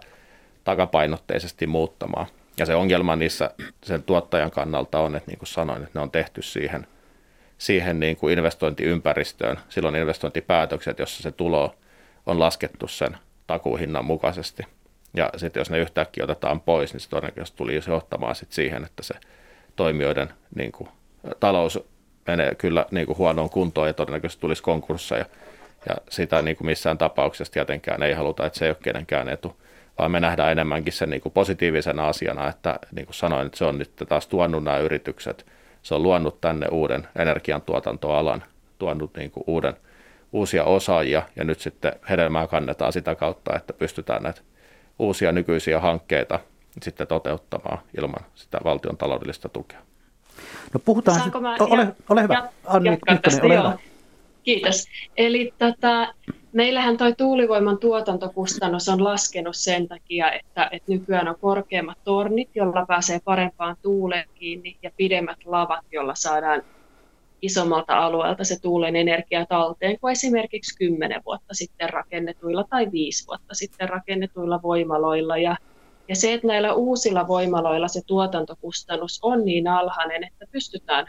[0.63, 2.27] takapainotteisesti muuttamaan.
[2.58, 3.52] Ja se ongelma niissä
[3.84, 6.88] sen tuottajan kannalta on, että niin kuin sanoin, että ne on tehty siihen,
[7.58, 11.76] siihen niin kuin investointiympäristöön, silloin investointipäätökset, jossa se tulo
[12.26, 14.64] on laskettu sen takuuhinnan mukaisesti.
[15.14, 19.04] Ja sitten jos ne yhtäkkiä otetaan pois, niin se todennäköisesti tuli johtamaan sitten siihen, että
[19.04, 19.14] se
[19.76, 20.90] toimijoiden niin kuin,
[21.40, 21.80] talous
[22.28, 25.26] menee kyllä niin kuin huonoon kuntoon ja todennäköisesti tulisi konkursseja.
[25.90, 29.62] Ja sitä niin kuin missään tapauksessa tietenkään ei haluta, että se ei ole kenenkään etu,
[30.02, 33.66] vaan me nähdään enemmänkin sen niin kuin positiivisena asiana, että niin kuin sanoin, että se
[33.66, 35.46] on nyt taas tuonut nämä yritykset,
[35.82, 38.44] se on luonut tänne uuden energiantuotantoalan,
[38.80, 39.74] tuonut niin kuin uuden,
[40.32, 44.42] uusia osaajia ja nyt sitten hedelmää kannetaan sitä kautta, että pystytään näitä
[45.00, 46.40] uusia nykyisiä hankkeita
[46.82, 49.80] sitten toteuttamaan ilman sitä valtion taloudellista tukea.
[50.74, 53.78] No puhutaan Saanko mä, ole, ja, ole hyvä, Anni Mikkonen, ole hyvä.
[54.44, 54.88] Kiitos.
[55.18, 56.14] Eli tota,
[56.54, 62.86] meillähän tuo tuulivoiman tuotantokustannus on laskenut sen takia, että, että nykyään on korkeammat tornit, jolla
[62.86, 66.62] pääsee parempaan tuuleen kiinni ja pidemmät lavat, jolla saadaan
[67.42, 73.54] isommalta alueelta se tuulen energia talteen kuin esimerkiksi 10 vuotta sitten rakennetuilla tai 5 vuotta
[73.54, 75.38] sitten rakennetuilla voimaloilla.
[75.38, 75.56] Ja
[76.08, 81.08] ja se, että näillä uusilla voimaloilla se tuotantokustannus on niin alhainen, että pystytään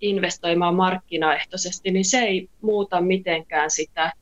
[0.00, 4.12] investoimaan markkinaehtoisesti, niin se ei muuta mitenkään sitä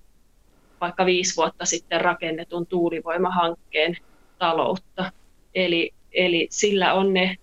[0.83, 3.97] vaikka viisi vuotta sitten rakennetun tuulivoimahankkeen
[4.39, 5.13] taloutta.
[5.55, 7.37] Eli, eli sillä on ne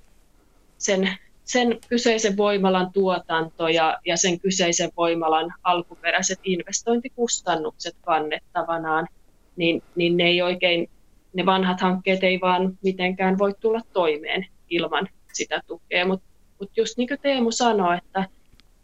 [0.77, 1.09] sen,
[1.43, 9.07] sen kyseisen voimalan tuotanto ja, ja sen kyseisen voimalan alkuperäiset investointikustannukset kannettavanaan,
[9.55, 10.89] niin, niin ne ei oikein
[11.33, 16.05] ne vanhat hankkeet ei vaan mitenkään voi tulla toimeen ilman sitä tukea.
[16.05, 16.25] Mutta
[16.59, 18.25] mut just niin kuin Teemu sanoi, että,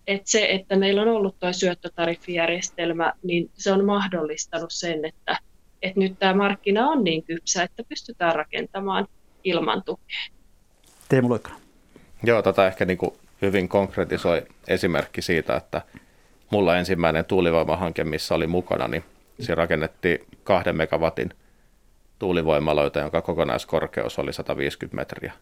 [0.08, 5.38] että se, että meillä on ollut tuo syöttötariffijärjestelmä, niin se on mahdollistanut sen, että,
[5.82, 9.08] että nyt tämä markkina on niin kypsä, että pystytään rakentamaan
[9.44, 10.20] ilman tukea.
[11.10, 11.60] Teemu Loikkanen.
[12.24, 15.82] Joo, tätä ehkä niin kuin hyvin konkretisoi esimerkki siitä, että
[16.52, 19.04] mulla ensimmäinen tuulivoimahanke, missä oli mukana, niin
[19.40, 21.30] se rakennettiin kahden megawatin–
[22.20, 25.34] tuulivoimaloita, jonka kokonaiskorkeus oli 150 metriä.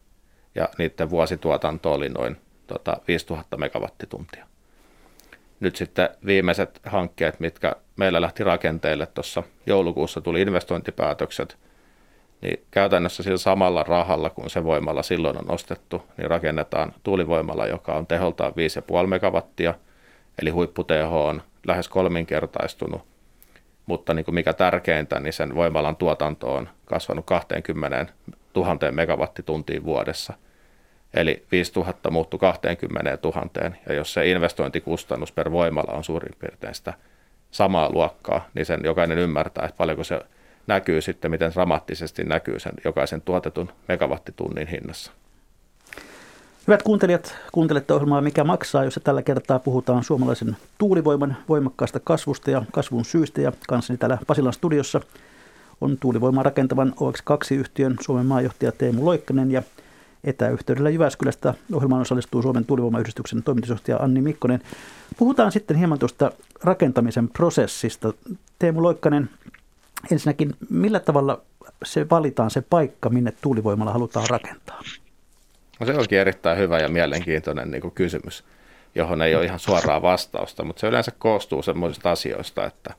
[0.56, 4.48] Ja niiden vuosituotanto oli noin tota, 5000 megawattituntia.
[5.60, 11.58] Nyt sitten viimeiset hankkeet, mitkä meillä lähti rakenteille tuossa joulukuussa, tuli investointipäätökset,
[12.42, 17.94] niin käytännössä sillä samalla rahalla, kun se voimalla silloin on ostettu, niin rakennetaan tuulivoimala, joka
[17.94, 18.54] on teholtaan
[19.02, 19.74] 5,5 megawattia,
[20.42, 23.02] eli huipputeho on lähes kolminkertaistunut.
[23.86, 28.06] Mutta niin kuin mikä tärkeintä, niin sen voimalan tuotanto on kasvanut 20
[28.56, 30.34] 000 megawattituntiin vuodessa.
[31.14, 33.50] Eli 5000 muuttui 20 000,
[33.88, 36.94] ja jos se investointikustannus per voimala on suurin piirtein sitä
[37.52, 40.22] samaa luokkaa, niin sen jokainen ymmärtää, että paljonko se
[40.68, 45.12] näkyy sitten, miten dramaattisesti näkyy sen jokaisen tuotetun megawattitunnin hinnassa.
[46.68, 52.62] Hyvät kuuntelijat, kuuntelette ohjelmaa Mikä maksaa, jossa tällä kertaa puhutaan suomalaisen tuulivoiman voimakkaasta kasvusta ja
[52.72, 53.42] kasvun syistä.
[53.42, 55.02] Ja kanssani täällä Pasilan studiossa
[55.82, 59.64] on tuulivoimaa rakentavan OX2-yhtiön Suomen maajohtaja Teemu Loikkanen ja
[60.24, 64.62] etäyhteydellä Jyväskylästä ohjelmaan osallistuu Suomen tuulivoimayhdistyksen toimitusjohtaja Anni Mikkonen.
[65.18, 66.32] Puhutaan sitten hieman tuosta
[66.64, 68.14] rakentamisen prosessista.
[68.60, 69.30] Teemu Loikkanen,
[70.12, 71.42] ensinnäkin millä tavalla
[71.84, 74.82] se valitaan se paikka, minne tuulivoimalla halutaan rakentaa?
[75.80, 78.44] No se onkin erittäin hyvä ja mielenkiintoinen niin kuin kysymys,
[78.96, 82.94] johon ei ole ihan suoraa vastausta, mutta se yleensä koostuu semmoisista asioista, että,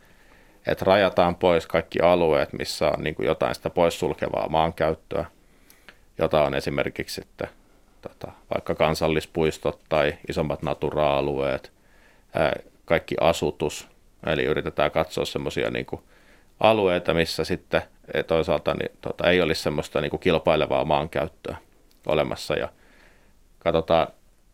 [0.67, 5.27] että rajataan pois kaikki alueet, missä on niin kuin jotain sitä poissulkevaa maankäyttöä,
[6.18, 7.48] jota on esimerkiksi sitten
[8.03, 11.72] tota, vaikka kansallispuistot tai isommat natura-alueet,
[12.35, 12.53] ää,
[12.85, 13.88] kaikki asutus,
[14.27, 15.87] eli yritetään katsoa semmoisia niin
[16.61, 17.83] alueita, missä sitten
[18.27, 21.57] toisaalta niin, tota, ei olisi semmoista niin kuin kilpailevaa maankäyttöä
[22.07, 22.55] olemassa.
[22.55, 22.68] Ja
[23.59, 24.07] katsotaan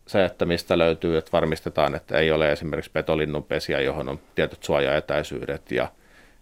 [0.07, 5.71] se, että mistä löytyy, että varmistetaan, että ei ole esimerkiksi petolinnunpesiä, johon on tietyt suojaetäisyydet.
[5.71, 5.91] Ja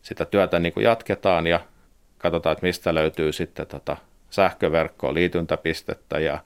[0.02, 1.60] sitä työtä niin kuin jatketaan ja
[2.18, 3.98] katsotaan, että mistä löytyy sitten tota
[4.30, 6.40] sähköverkkoa, liityntäpistettä ja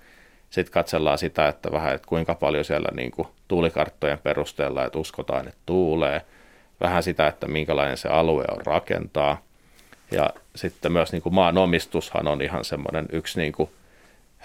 [0.50, 5.48] sitten katsellaan sitä, että vähän, että kuinka paljon siellä niin kuin tuulikarttojen perusteella, että uskotaan,
[5.48, 6.22] että tuulee,
[6.82, 9.42] vähän sitä, että minkälainen se alue on rakentaa.
[10.12, 13.70] Ja sitten myös niin kuin maanomistushan on ihan semmoinen yksi niin kuin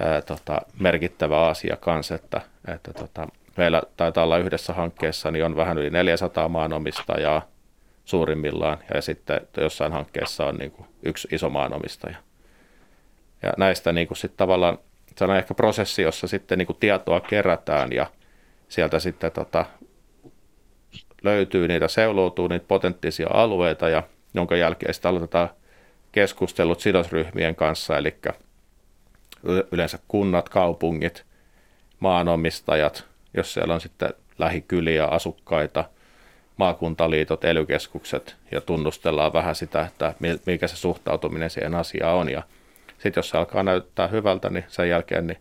[0.01, 2.41] ää, tota, merkittävä asia kanssa, että,
[2.75, 7.43] että tota, meillä taitaa olla yhdessä hankkeessa, niin on vähän yli 400 maanomistajaa
[8.05, 12.17] suurimmillaan, ja sitten jossain hankkeessa on niin kuin yksi iso maanomistaja.
[13.43, 14.79] Ja näistä niin kuin sit tavallaan,
[15.17, 18.07] se on ehkä prosessi, jossa sitten niin kuin tietoa kerätään, ja
[18.69, 19.65] sieltä sitten tota,
[21.23, 24.03] löytyy niitä, seuloutuu niitä potenttisia alueita, ja
[24.35, 25.51] jonka jälkeen sitten aloitetaan
[26.13, 28.15] keskustelut sidosryhmien kanssa, eli
[29.73, 31.25] yleensä kunnat, kaupungit,
[32.01, 35.85] maanomistajat, jos siellä on sitten lähikyliä, asukkaita,
[36.57, 40.15] maakuntaliitot, elykeskukset ja tunnustellaan vähän sitä, että
[40.47, 42.29] mikä se suhtautuminen siihen asiaan on.
[42.31, 42.43] Ja
[42.99, 45.39] sitten jos se alkaa näyttää hyvältä, niin sen jälkeen niin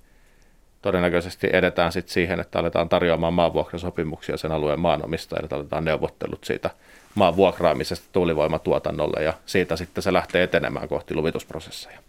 [0.82, 6.70] todennäköisesti edetään sitten siihen, että aletaan tarjoamaan maanvuokrasopimuksia sen alueen maanomistajille, aletaan neuvottelut siitä
[7.16, 12.00] maan vuokraamisesta tuulivoimatuotannolle ja siitä sitten se lähtee etenemään kohti luvitusprosesseja.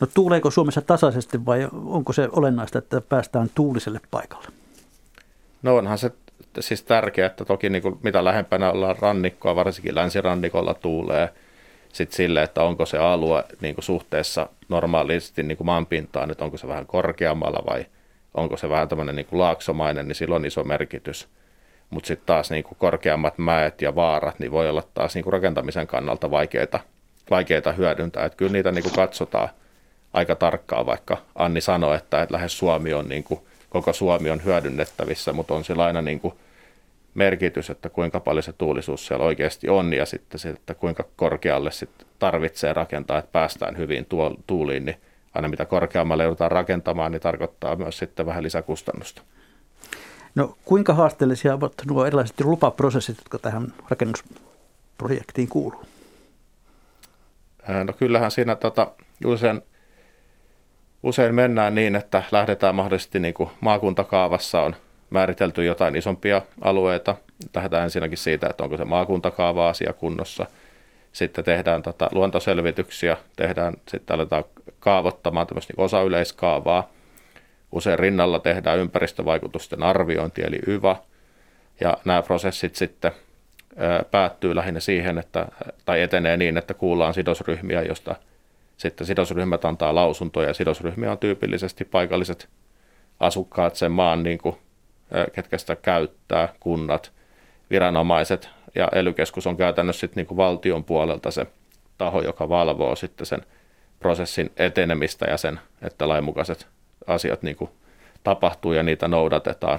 [0.00, 4.48] No tuuleeko Suomessa tasaisesti vai onko se olennaista, että päästään tuuliselle paikalle?
[5.62, 6.10] No onhan se
[6.60, 11.32] siis tärkeää, että toki niin kuin mitä lähempänä ollaan rannikkoa, varsinkin länsirannikolla tuulee,
[11.94, 16.56] sitten sille, että onko se alue niin kuin suhteessa normaalisti niin kuin maanpintaan, että onko
[16.56, 17.86] se vähän korkeammalla vai
[18.34, 21.28] onko se vähän tämmöinen niin kuin laaksomainen, niin sillä on iso merkitys.
[21.90, 25.32] Mutta sitten taas niin kuin korkeammat mäet ja vaarat, niin voi olla taas niin kuin
[25.32, 26.80] rakentamisen kannalta vaikeita,
[27.30, 28.24] vaikeita hyödyntää.
[28.24, 29.48] Että kyllä niitä niin kuin katsotaan
[30.12, 34.44] aika tarkkaan, vaikka Anni sanoi, että, että lähes Suomi on niin kuin, koko Suomi on
[34.44, 36.34] hyödynnettävissä, mutta on sillä aina niin kuin
[37.14, 41.70] merkitys, että kuinka paljon se tuulisuus siellä oikeasti on ja sitten se, että kuinka korkealle
[41.70, 44.06] sitten tarvitsee rakentaa, että päästään hyvin
[44.46, 44.96] tuuliin, niin
[45.34, 49.22] aina mitä korkeammalle joudutaan rakentamaan, niin tarkoittaa myös sitten vähän lisäkustannusta.
[50.34, 55.84] No kuinka haasteellisia ovat nuo erilaiset lupaprosessit, jotka tähän rakennusprojektiin kuuluu?
[57.84, 58.90] No kyllähän siinä tota,
[59.24, 59.62] usein,
[61.02, 64.76] usein mennään niin, että lähdetään mahdollisesti niin kuin maakuntakaavassa on
[65.10, 67.14] määritelty jotain isompia alueita.
[67.54, 70.46] Lähdetään ensinnäkin siitä, että onko se maakuntakaava-asia kunnossa.
[71.12, 74.44] Sitten tehdään tota luontoselvityksiä, tehdään, sitten aletaan
[74.80, 76.90] kaavoittamaan tämmöistä niin osayleiskaavaa.
[77.72, 81.02] Usein rinnalla tehdään ympäristövaikutusten arviointi, eli YVA.
[81.80, 83.12] Ja nämä prosessit sitten
[84.10, 85.46] päättyy lähinnä siihen, että,
[85.84, 88.14] tai etenee niin, että kuullaan sidosryhmiä, josta
[88.76, 90.54] sitten sidosryhmät antaa lausuntoja.
[90.54, 92.48] Sidosryhmiä on tyypillisesti paikalliset
[93.20, 94.56] asukkaat sen maan niin kuin
[95.32, 97.12] ketkä sitä käyttää, kunnat,
[97.70, 99.14] viranomaiset ja ely
[99.46, 101.46] on käytännössä sitten niin kuin valtion puolelta se
[101.98, 103.40] taho, joka valvoo sitten sen
[104.00, 106.66] prosessin etenemistä ja sen, että lainmukaiset
[107.06, 107.70] asiat niin kuin
[108.24, 109.78] tapahtuu ja niitä noudatetaan.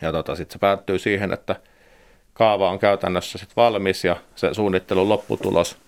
[0.00, 1.56] Ja tota, sitten se päättyy siihen, että
[2.34, 5.78] kaava on käytännössä sitten valmis ja se suunnittelun lopputulos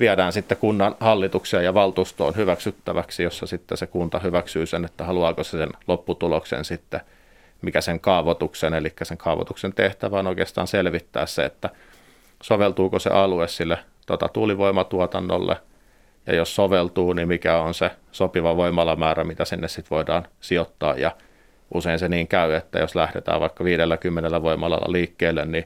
[0.00, 5.44] viedään sitten kunnan hallitukseen ja valtuustoon hyväksyttäväksi, jossa sitten se kunta hyväksyy sen, että haluaako
[5.44, 7.00] se sen lopputuloksen sitten–
[7.62, 11.70] mikä sen kaavoituksen, eli sen kaavoituksen tehtävä on oikeastaan selvittää se, että
[12.42, 15.56] soveltuuko se alue sille tota, tuulivoimatuotannolle,
[16.26, 21.12] ja jos soveltuu, niin mikä on se sopiva voimalamäärä, mitä sinne sitten voidaan sijoittaa, ja
[21.74, 25.64] usein se niin käy, että jos lähdetään vaikka 50 voimalalla liikkeelle, niin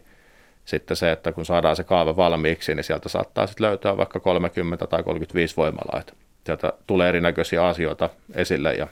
[0.65, 4.87] sitten se, että kun saadaan se kaava valmiiksi, niin sieltä saattaa sitten löytää vaikka 30
[4.87, 6.03] tai 35 voimalaa.
[6.47, 8.87] Sieltä tulee erinäköisiä asioita esille ja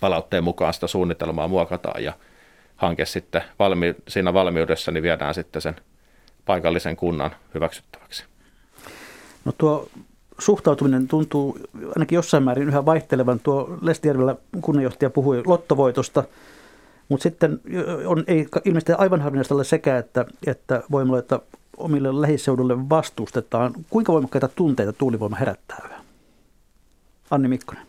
[0.00, 2.12] palautteen mukaan sitä suunnitelmaa muokataan ja
[2.76, 5.76] hanke sitten valmi, siinä valmiudessa niin viedään sitten sen
[6.46, 8.24] paikallisen kunnan hyväksyttäväksi.
[9.44, 9.88] No tuo
[10.38, 11.58] suhtautuminen tuntuu
[11.96, 13.40] ainakin jossain määrin yhä vaihtelevan.
[13.40, 16.24] Tuo Lestijärvellä kunnanjohtaja puhui lottovoitosta,
[17.08, 17.60] mutta sitten
[18.06, 21.40] on, ei ilmeisesti aivan harvinaista ole sekä, että, että voimaloita
[21.76, 23.72] omille lähiseudulle vastustetaan.
[23.90, 26.02] Kuinka voimakkaita tunteita tuulivoima herättää?
[27.30, 27.86] Anni Mikkonen.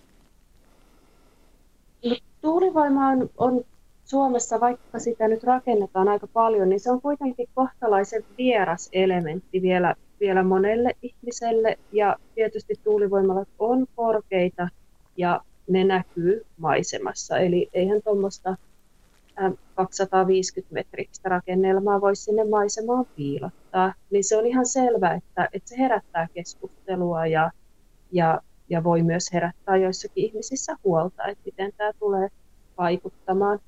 [2.45, 3.63] Tuulivoima on, on
[4.03, 9.95] Suomessa, vaikka sitä nyt rakennetaan aika paljon, niin se on kuitenkin kohtalaisen vieras elementti vielä,
[10.19, 11.77] vielä monelle ihmiselle.
[11.91, 14.69] Ja tietysti tuulivoimalat on korkeita
[15.17, 17.37] ja ne näkyy maisemassa.
[17.37, 18.55] Eli eihän tuommoista
[19.75, 23.93] 250 metristä rakennelmaa voi sinne maisemaan piilottaa.
[24.11, 27.51] Niin se on ihan selvä, että, että se herättää keskustelua ja,
[28.11, 32.29] ja ja voi myös herättää joissakin ihmisissä huolta, että miten tämä tulee
[32.77, 33.59] vaikuttamaan.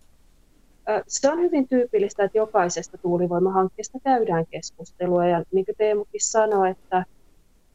[1.07, 7.05] Se on hyvin tyypillistä, että jokaisesta tuulivoimahankkeesta käydään keskustelua ja niin kuin Teemukin sanoi, että,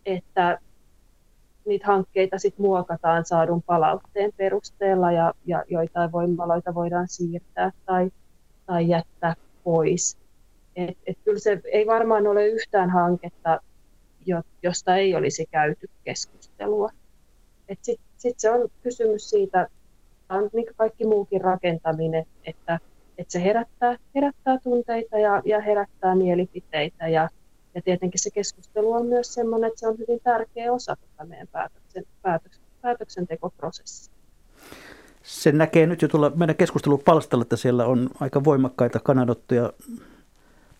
[0.06, 0.58] että
[1.66, 8.10] niitä hankkeita sit muokataan saadun palautteen perusteella ja, ja joitain voimaloita voidaan siirtää tai,
[8.66, 10.18] tai jättää pois.
[10.76, 13.60] Et, et kyllä se ei varmaan ole yhtään hanketta,
[14.62, 16.90] josta ei olisi käyty keskustelua.
[17.82, 19.66] Sitten sitten se on kysymys siitä,
[20.28, 22.78] on niin kaikki muukin rakentaminen, että,
[23.18, 27.28] että se herättää, herättää tunteita ja, ja herättää mielipiteitä ja,
[27.74, 31.48] ja tietenkin se keskustelu on myös sellainen, että se on hyvin tärkeä osa tätä meidän
[31.52, 34.14] päätöksen, päätöksen, päätöksentekoprosessia.
[35.22, 39.72] Se näkee nyt jo tulla meidän keskustelupalstalla, että siellä on aika voimakkaita kannanottoja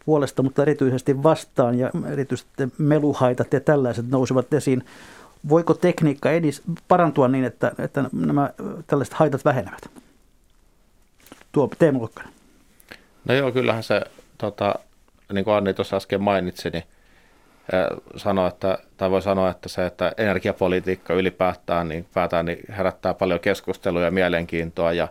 [0.07, 4.85] puolesta, mutta erityisesti vastaan ja erityisesti meluhaitat ja tällaiset nousevat esiin.
[5.49, 8.51] Voiko tekniikka edis, parantua niin, että, että nämä
[8.87, 9.91] tällaiset haitat vähenevät?
[11.53, 12.33] Tuo Teemu Lokkanen.
[13.25, 14.01] No joo, kyllähän se,
[14.39, 14.75] tota,
[15.33, 16.85] niin kuin Anni tuossa äsken mainitsi, niin
[18.17, 23.41] sanoa, että, tai voi sanoa, että se, että energiapolitiikka ylipäätään niin, päätään, niin herättää paljon
[23.41, 25.09] keskustelua ja mielenkiintoa ja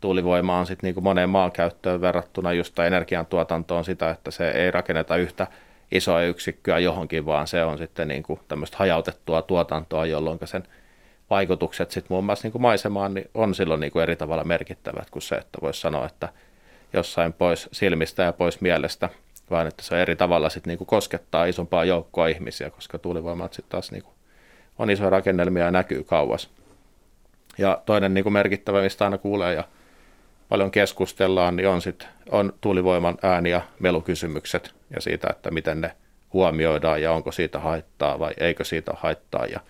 [0.00, 5.46] tuulivoima on sitten niin moneen maankäyttöön verrattuna just energiantuotantoon sitä, että se ei rakenneta yhtä
[5.92, 10.62] isoa yksikköä johonkin, vaan se on sitten niin kuin tämmöistä hajautettua tuotantoa, jolloin sen
[11.30, 15.10] vaikutukset sitten muun muassa niin kuin maisemaan niin on silloin niin kuin eri tavalla merkittävät
[15.10, 16.28] kuin se, että voisi sanoa, että
[16.92, 19.08] jossain pois silmistä ja pois mielestä,
[19.50, 23.70] vaan että se eri tavalla sitten niin kuin koskettaa isompaa joukkoa ihmisiä, koska tuulivoimat sitten
[23.70, 24.14] taas niin kuin
[24.78, 26.50] on isoja rakennelmia ja näkyy kauas.
[27.58, 29.64] Ja toinen niin kuin merkittävä, mistä aina kuulee ja
[30.50, 35.92] paljon keskustellaan, niin on, sit, on tuulivoiman ääni- ja melukysymykset ja siitä, että miten ne
[36.32, 39.46] huomioidaan ja onko siitä haittaa vai eikö siitä haittaa.
[39.46, 39.60] Ja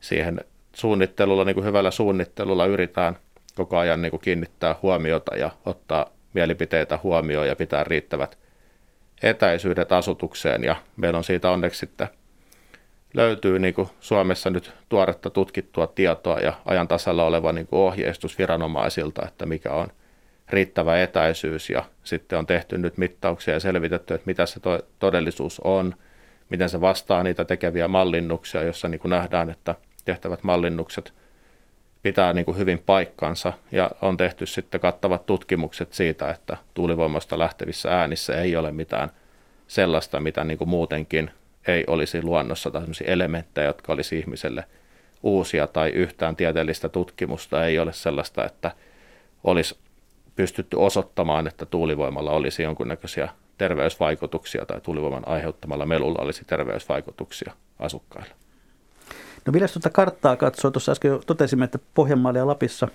[0.00, 0.40] siihen
[0.72, 3.16] suunnittelulla, niin kuin hyvällä suunnittelulla yritetään
[3.54, 8.38] koko ajan niin kuin kiinnittää huomiota ja ottaa mielipiteitä huomioon ja pitää riittävät
[9.22, 10.64] etäisyydet asutukseen.
[10.64, 12.08] Ja meillä on siitä onneksi sitten
[13.14, 18.38] löytyy niin kuin Suomessa nyt tuoretta tutkittua tietoa ja ajan tasalla oleva niin kuin ohjeistus
[18.38, 19.88] viranomaisilta, että mikä on
[20.48, 21.70] riittävä etäisyys.
[21.70, 25.94] Ja sitten on tehty nyt mittauksia ja selvitetty, että mitä se to- todellisuus on,
[26.48, 31.12] miten se vastaa niitä tekeviä mallinnuksia, jossa niin kuin nähdään, että tehtävät mallinnukset
[32.02, 33.52] pitää niin kuin hyvin paikkansa.
[33.72, 39.10] Ja on tehty sitten kattavat tutkimukset siitä, että tuulivoimasta lähtevissä äänissä ei ole mitään
[39.66, 41.30] sellaista, mitä niin kuin muutenkin
[41.66, 44.64] ei olisi luonnossa tai elementtejä, jotka olisi ihmiselle
[45.22, 48.70] uusia tai yhtään tieteellistä tutkimusta ei ole sellaista, että
[49.44, 49.78] olisi
[50.36, 58.34] pystytty osoittamaan, että tuulivoimalla olisi jonkunnäköisiä terveysvaikutuksia tai tuulivoiman aiheuttamalla melulla olisi terveysvaikutuksia asukkaille.
[59.46, 62.88] No vielä tuota karttaa katsoo, tuossa äsken jo totesimme, että Pohjanmaalla ja Lapissa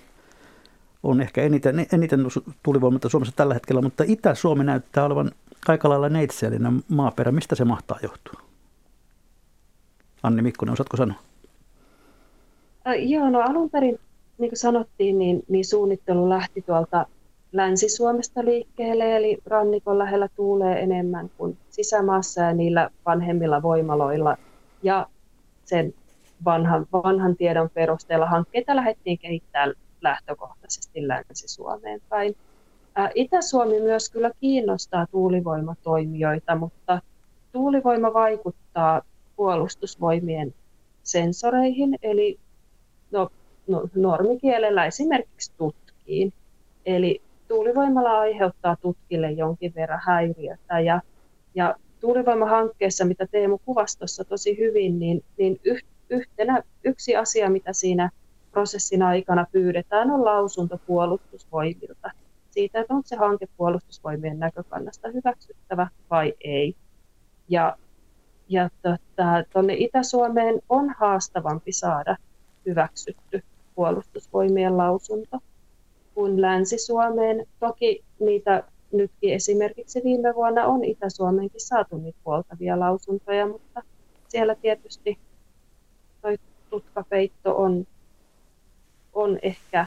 [1.02, 2.20] on ehkä eniten, eniten
[2.62, 5.30] tuulivoimalta Suomessa tällä hetkellä, mutta Itä-Suomi näyttää olevan
[5.68, 7.32] aika lailla neitseellinen maaperä.
[7.32, 8.45] Mistä se mahtaa johtua?
[10.26, 11.16] Anni Mikkonen, osaatko sanoa?
[12.98, 14.00] Joo, no alun perin,
[14.38, 17.06] niin kuin sanottiin, niin, niin suunnittelu lähti tuolta
[17.52, 24.36] Länsi-Suomesta liikkeelle, eli rannikon lähellä tuulee enemmän kuin sisämaassa ja niillä vanhemmilla voimaloilla.
[24.82, 25.06] Ja
[25.64, 25.94] sen
[26.44, 32.36] vanhan, vanhan tiedon perusteella hankkeita lähdettiin kehittämään lähtökohtaisesti Länsi-Suomeen päin.
[33.14, 37.00] Itä-Suomi myös kyllä kiinnostaa tuulivoimatoimijoita, mutta
[37.52, 39.02] tuulivoima vaikuttaa
[39.36, 40.54] puolustusvoimien
[41.02, 42.38] sensoreihin, eli
[43.10, 43.30] no,
[43.66, 46.32] no, normikielellä esimerkiksi tutkiin.
[46.86, 51.00] Eli tuulivoimala aiheuttaa tutkille jonkin verran häiriötä ja,
[51.54, 55.60] ja tuulivoimahankkeessa, mitä Teemu kuvasi tuossa tosi hyvin, niin, niin
[56.10, 58.10] yhtenä, yksi asia, mitä siinä
[58.52, 62.10] prosessin aikana pyydetään, on lausunto puolustusvoimilta
[62.50, 66.74] siitä, että onko se hanke puolustusvoimien näkökannasta hyväksyttävä vai ei.
[67.48, 67.76] Ja
[68.48, 72.16] ja tuonne tota, Itä-Suomeen on haastavampi saada
[72.66, 73.42] hyväksytty
[73.74, 75.38] puolustusvoimien lausunto
[76.14, 77.46] kuin Länsi-Suomeen.
[77.60, 83.82] Toki niitä nytkin esimerkiksi viime vuonna on Itä-Suomeenkin saatu niitä puoltavia lausuntoja, mutta
[84.28, 85.18] siellä tietysti
[86.22, 86.38] toi
[86.70, 87.86] tutkapeitto on,
[89.12, 89.86] on ehkä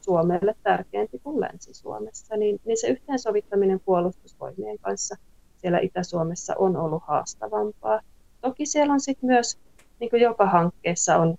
[0.00, 5.16] Suomelle tärkeämpi kuin Länsi-Suomessa, niin, niin se yhteensovittaminen puolustusvoimien kanssa–
[5.56, 8.00] siellä Itä-Suomessa on ollut haastavampaa.
[8.40, 9.58] Toki siellä on sitten myös,
[10.00, 11.36] niin kuin joka hankkeessa on,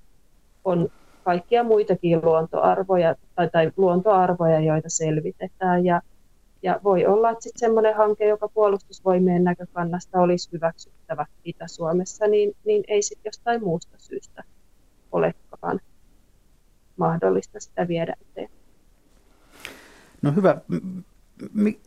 [0.65, 0.89] on
[1.23, 5.85] kaikkia muitakin luontoarvoja tai, tai luontoarvoja, joita selvitetään.
[5.85, 6.01] Ja,
[6.63, 12.83] ja voi olla, että sitten semmoinen hanke, joka puolustusvoimien näkökannasta olisi hyväksyttävä Itä-Suomessa, niin, niin
[12.87, 14.43] ei sitten jostain muusta syystä
[15.11, 15.79] olekaan
[16.97, 18.57] mahdollista sitä viedä eteenpäin.
[20.21, 20.61] No hyvä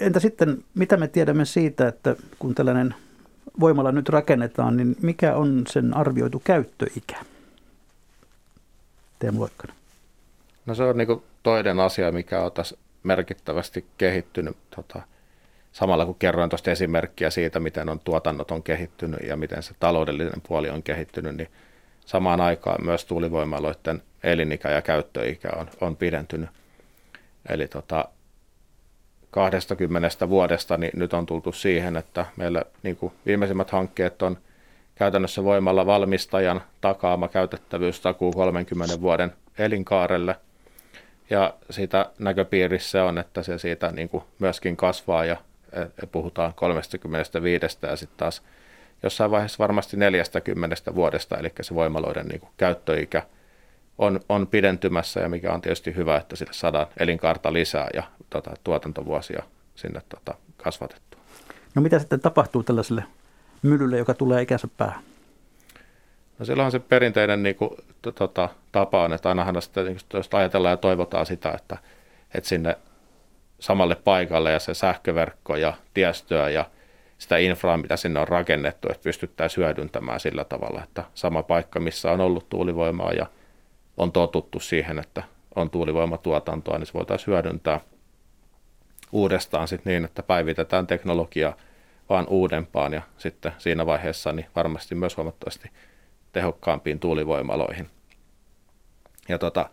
[0.01, 2.95] entä sitten, mitä me tiedämme siitä, että kun tällainen
[3.61, 7.17] voimala nyt rakennetaan, niin mikä on sen arvioitu käyttöikä?
[9.19, 9.77] Teemu Loikkanen.
[10.67, 14.57] No se on niin toinen asia, mikä on tässä merkittävästi kehittynyt.
[14.77, 15.03] Tota,
[15.73, 20.43] samalla kun kerroin tuosta esimerkkiä siitä, miten on tuotannot on kehittynyt ja miten se taloudellinen
[20.49, 21.49] puoli on kehittynyt, niin
[22.07, 26.51] samaan aikaan myös tuulivoimaloiden elinikä ja käyttöikä on, on pidentynyt.
[27.49, 28.09] Eli tota,
[29.31, 34.39] 20 vuodesta niin nyt on tultu siihen, että meillä niin kuin viimeisimmät hankkeet on
[34.95, 40.37] käytännössä voimalla valmistajan takaama käytettävyys takuu 30 vuoden elinkaarelle.
[41.31, 45.37] Ja siitä näköpiirissä on, että se siitä niin kuin myöskin kasvaa ja
[46.13, 48.43] puhutaan 35 ja sitten taas
[49.03, 53.23] jossain vaiheessa varmasti 40 vuodesta, eli se voimaloiden niin kuin käyttöikä
[53.99, 58.51] on, on pidentymässä ja mikä on tietysti hyvä, että sille saadaan elinkaarta lisää ja tota,
[58.65, 59.43] tuotantovuosia
[59.75, 61.21] sinne tota, kasvatettua.
[61.75, 63.05] No mitä sitten tapahtuu tällaiselle
[63.63, 65.03] myllylle, joka tulee ikänsä päähän?
[66.39, 67.71] No silloinhan se perinteinen niin kuin,
[68.19, 71.79] tota, tapa on, että ainahan sitten, niin jos ajatellaan ja toivotaan sitä, että,
[72.35, 72.79] että sinne
[73.59, 76.65] samalle paikalle ja se sähköverkko ja tiestöä ja
[77.19, 82.13] sitä infraa, mitä sinne on rakennettu, että pystyttäisiin hyödyntämään sillä tavalla, että sama paikka, missä
[82.13, 83.27] on ollut tuulivoimaa ja
[84.01, 85.23] on totuttu siihen, että
[85.57, 87.81] on tuulivoimatuotantoa, niin se voitaisiin hyödyntää
[89.13, 91.57] uudestaan sitten niin, että päivitetään teknologiaa
[92.09, 95.71] vaan uudempaan ja sitten siinä vaiheessa niin varmasti myös huomattavasti
[96.33, 97.91] tehokkaampiin tuulivoimaloihin.
[99.29, 99.71] Ja tota,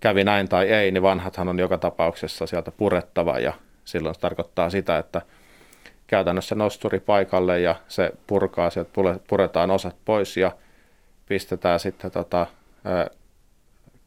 [0.00, 3.52] kävi näin tai ei, niin vanhathan on joka tapauksessa sieltä purettava ja
[3.84, 5.22] silloin se tarkoittaa sitä, että
[6.06, 8.90] käytännössä nosturi paikalle ja se purkaa, sieltä
[9.28, 10.52] puretaan osat pois ja
[11.28, 12.46] pistetään sitten tota,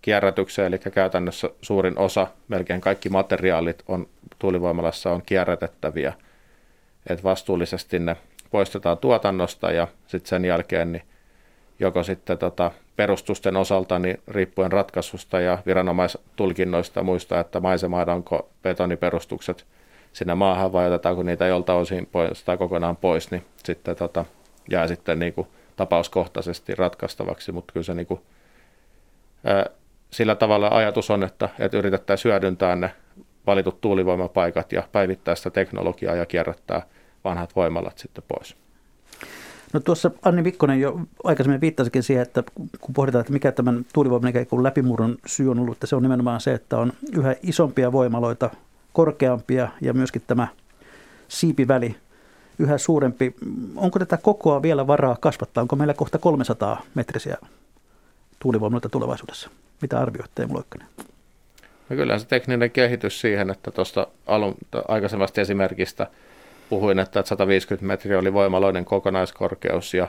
[0.08, 4.08] kierrätykseen, eli käytännössä suurin osa, melkein kaikki materiaalit on
[4.40, 6.14] tuulivoimalassa on kierrätettäviä,
[7.10, 8.18] että vastuullisesti ne
[8.52, 11.04] poistetaan tuotannosta ja sitten sen jälkeen niin
[11.80, 19.66] joko sitten tota, perustusten osalta niin riippuen ratkaisusta ja viranomaistulkinnoista muista, että maisemaadaanko betoniperustukset
[20.14, 24.26] sinne maahan vai otetaanko niitä jolta osin pois tai kokonaan pois, niin sitten tota,
[24.70, 28.22] jää sitten niin kuin tapauskohtaisesti ratkaistavaksi, mutta kyllä se niin kuin,
[29.44, 29.66] ää,
[30.12, 32.92] sillä tavalla ajatus on, että, että yritettäisiin hyödyntää ne
[33.48, 36.82] valitut tuulivoimapaikat ja päivittää sitä teknologiaa ja kierrättää
[37.24, 38.56] vanhat voimalat sitten pois.
[39.74, 42.44] No tuossa Anni Mikkonen jo aikaisemmin viittasikin siihen, että
[42.80, 46.54] kun pohditaan, että mikä tämän tuulivoiman läpimurron syy on ollut, että se on nimenomaan se,
[46.54, 48.50] että on yhä isompia voimaloita,
[48.94, 50.48] korkeampia ja myöskin tämä
[51.28, 51.96] siipiväli
[52.60, 53.36] yhä suurempi.
[53.76, 55.62] Onko tätä kokoa vielä varaa kasvattaa?
[55.62, 57.38] Onko meillä kohta 300 metrisiä
[58.40, 59.50] tuulivoimaloita tulevaisuudessa?
[59.82, 60.88] Mitä arvioitte, Teemu Loikkanen?
[61.90, 64.56] No kyllä se tekninen kehitys siihen, että tuosta alun,
[64.88, 66.08] aikaisemmasta esimerkistä
[66.70, 70.08] puhuin, että 150 metriä oli voimaloiden kokonaiskorkeus ja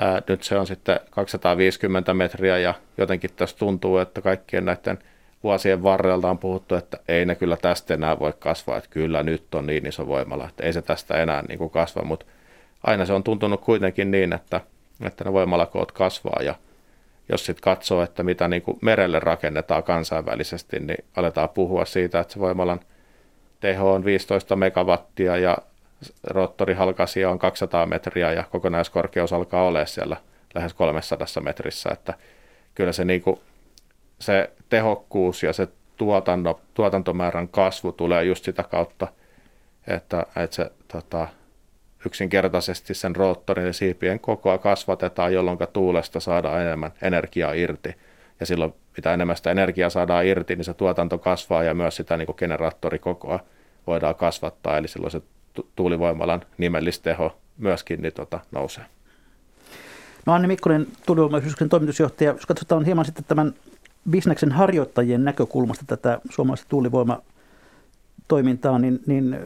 [0.00, 4.98] ää, nyt se on sitten 250 metriä ja jotenkin tässä tuntuu, että kaikkien näiden
[5.42, 9.54] vuosien varrelta on puhuttu, että ei ne kyllä tästä enää voi kasvaa, että kyllä nyt
[9.54, 12.26] on niin iso voimala, että ei se tästä enää niin kuin kasva, mutta
[12.82, 14.60] aina se on tuntunut kuitenkin niin, että,
[15.00, 16.54] että ne voimalakoot kasvaa ja
[17.28, 22.32] jos sitten katsoo, että mitä niin kuin merelle rakennetaan kansainvälisesti, niin aletaan puhua siitä, että
[22.32, 22.80] se voimalan
[23.60, 25.58] teho on 15 megawattia ja
[26.24, 30.16] roottorihalkasia on 200 metriä ja kokonaiskorkeus alkaa olla siellä
[30.54, 32.14] lähes 300 metrissä, että
[32.74, 33.40] kyllä se, niin kuin,
[34.18, 39.08] se tehokkuus ja se tuotanto, tuotantomäärän kasvu tulee just sitä kautta,
[39.86, 41.28] että, että se tota,
[42.06, 47.94] yksinkertaisesti sen roottorin ja siipien kokoa kasvatetaan, jolloin tuulesta saadaan enemmän energiaa irti.
[48.40, 52.16] Ja silloin mitä enemmän sitä energiaa saadaan irti, niin se tuotanto kasvaa ja myös sitä
[52.16, 53.40] niin kuin generaattorikokoa
[53.86, 54.78] voidaan kasvattaa.
[54.78, 55.22] Eli silloin se
[55.76, 58.84] tuulivoimalan nimellisteho myöskin niin tota, nousee.
[60.26, 63.54] No Anni Mikkonen, tuulivoimayhdistyksen toimitusjohtaja, jos katsotaan hieman sitten tämän
[64.10, 69.38] bisneksen harjoittajien näkökulmasta tätä suomalaista tuulivoimatoimintaa, niin, niin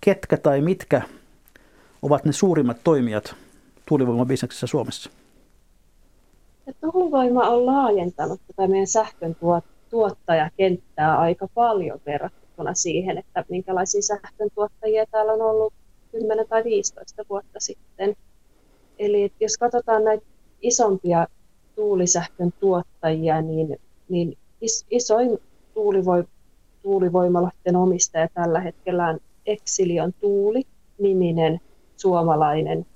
[0.00, 1.02] ketkä tai mitkä
[2.02, 3.34] ovat ne suurimmat toimijat
[3.88, 5.10] tuulivoimabisneksessä Suomessa?
[6.80, 9.36] Tuulivoima on laajentanut tätä meidän sähkön
[9.90, 15.72] tuottajakenttää aika paljon verrattuna siihen, että minkälaisia sähkön tuottajia täällä on ollut
[16.12, 18.16] 10 tai 15 vuotta sitten.
[18.98, 20.26] Eli jos katsotaan näitä
[20.62, 21.26] isompia
[21.74, 25.38] tuulisähkön tuottajia, niin, niin is, isoin
[25.74, 26.24] tuulivoi,
[26.82, 31.60] tuulivoimaloiden omistaja tällä hetkellä on Exilion Tuuli-niminen
[31.98, 32.86] suomalainen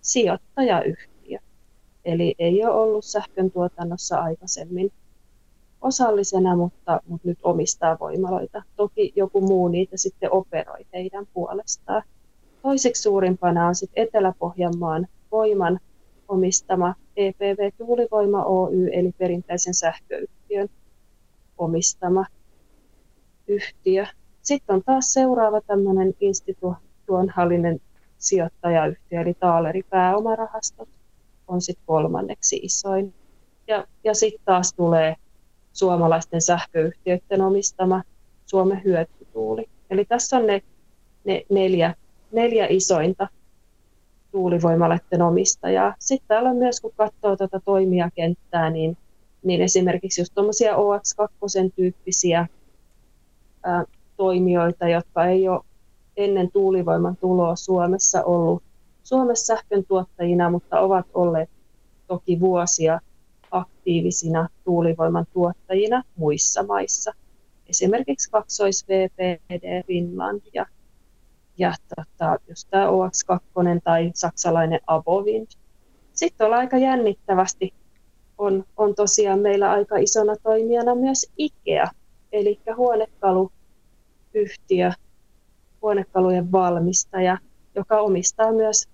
[0.00, 1.38] sijoittajayhtiö.
[2.04, 4.92] Eli ei ole ollut sähkön tuotannossa aikaisemmin
[5.80, 8.62] osallisena, mutta, mutta nyt omistaa voimaloita.
[8.76, 12.02] Toki joku muu niitä sitten operoi heidän puolestaan.
[12.62, 15.80] Toiseksi suurimpana on sitten Etelä-Pohjanmaan voiman
[16.28, 20.68] omistama EPV Tuulivoima Oy, eli perinteisen sähköyhtiön
[21.58, 22.26] omistama
[23.48, 24.06] yhtiö.
[24.42, 27.80] Sitten on taas seuraava tämmöinen institutionaalinen
[28.20, 30.88] sijoittajayhtiö, eli Taaleri pääomarahastot
[31.48, 33.14] on sitten kolmanneksi isoin.
[33.66, 35.16] ja, ja sitten taas tulee
[35.72, 38.02] suomalaisten sähköyhtiöiden omistama
[38.46, 39.68] Suomen hyötytuuli.
[39.90, 40.62] Eli tässä on ne,
[41.24, 41.94] ne neljä,
[42.32, 43.28] neljä isointa
[44.32, 45.94] tuulivoimaloiden omistajaa.
[45.98, 48.96] Sitten täällä on myös, kun katsoo tuota toimijakenttää, niin,
[49.42, 52.46] niin esimerkiksi just tuommoisia OX2-tyyppisiä
[53.62, 53.84] ää,
[54.16, 55.60] toimijoita, jotka ei ole
[56.16, 58.62] ennen tuulivoiman tuloa Suomessa ollut
[59.02, 61.50] Suomessa sähkön tuottajina, mutta ovat olleet
[62.06, 63.00] toki vuosia
[63.50, 67.12] aktiivisina tuulivoiman tuottajina muissa maissa.
[67.68, 70.66] Esimerkiksi kaksois VPD Finland ja,
[71.58, 73.40] ja tota, just tämä OX2
[73.84, 75.46] tai saksalainen Abovind.
[76.12, 77.74] Sitten ollaan aika jännittävästi
[78.38, 81.90] on, on tosiaan meillä aika isona toimijana myös IKEA,
[82.32, 84.92] eli huonekaluyhtiö,
[85.82, 87.38] huonekalujen valmistaja,
[87.74, 88.88] joka omistaa myös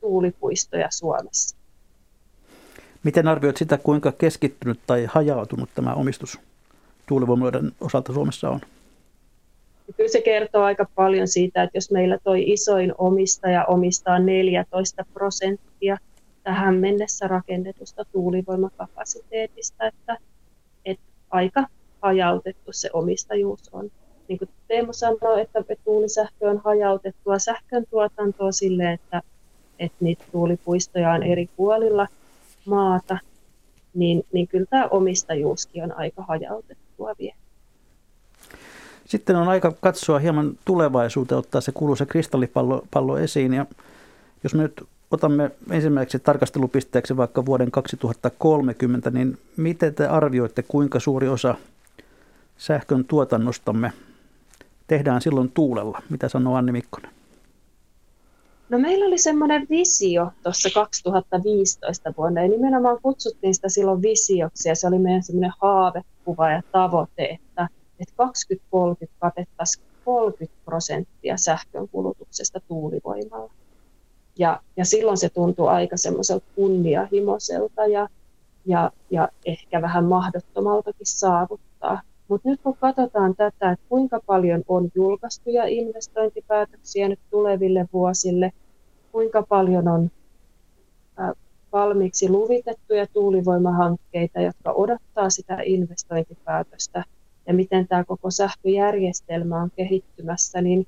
[0.00, 1.56] tuulipuistoja Suomessa.
[3.04, 6.40] Miten arvioit sitä, kuinka keskittynyt tai hajautunut tämä omistus
[7.06, 8.60] tuulivoimaloiden osalta Suomessa on?
[9.96, 15.96] Kyllä se kertoo aika paljon siitä, että jos meillä toi isoin omistaja omistaa 14 prosenttia
[16.42, 20.16] tähän mennessä rakennetusta tuulivoimakapasiteetista, että,
[20.84, 21.66] että aika
[22.02, 23.90] hajautettu se omistajuus on.
[24.28, 29.22] Niin kuin Teemu sanoi, että tuulisähkö on hajautettua sähkön tuotantoa sille, että,
[29.78, 32.06] että niitä tuulipuistoja on eri puolilla
[32.64, 33.18] maata,
[33.94, 37.36] niin, niin kyllä tämä omistajuuskin on aika hajautettua vielä.
[39.06, 43.54] Sitten on aika katsoa hieman tulevaisuuteen, ottaa se kuuluisa kristallipallo pallo esiin.
[43.54, 43.66] Ja
[44.44, 51.28] jos me nyt otamme ensimmäiseksi tarkastelupisteeksi vaikka vuoden 2030, niin miten te arvioitte, kuinka suuri
[51.28, 51.54] osa
[52.58, 53.92] sähkön tuotannostamme
[54.86, 56.02] tehdään silloin tuulella?
[56.10, 57.10] Mitä sanoo Anni Mikkonen?
[58.68, 64.74] No meillä oli semmoinen visio tuossa 2015 vuonna, ja nimenomaan kutsuttiin sitä silloin visioksi, ja
[64.74, 67.68] se oli meidän semmoinen haavekuva ja tavoite, että,
[68.00, 73.52] että 2030 katettaisiin 30 prosenttia sähkön kulutuksesta tuulivoimalla.
[74.38, 78.08] Ja, ja silloin se tuntui aika semmoiselta kunnianhimoiselta ja,
[78.66, 82.02] ja, ja ehkä vähän mahdottomaltakin saavuttaa.
[82.28, 88.52] Mutta nyt kun katsotaan tätä, että kuinka paljon on julkaistuja investointipäätöksiä nyt tuleville vuosille,
[89.12, 90.10] kuinka paljon on
[91.72, 97.04] valmiiksi luvitettuja tuulivoimahankkeita, jotka odottaa sitä investointipäätöstä,
[97.46, 100.86] ja miten tämä koko sähköjärjestelmä on kehittymässä, niin,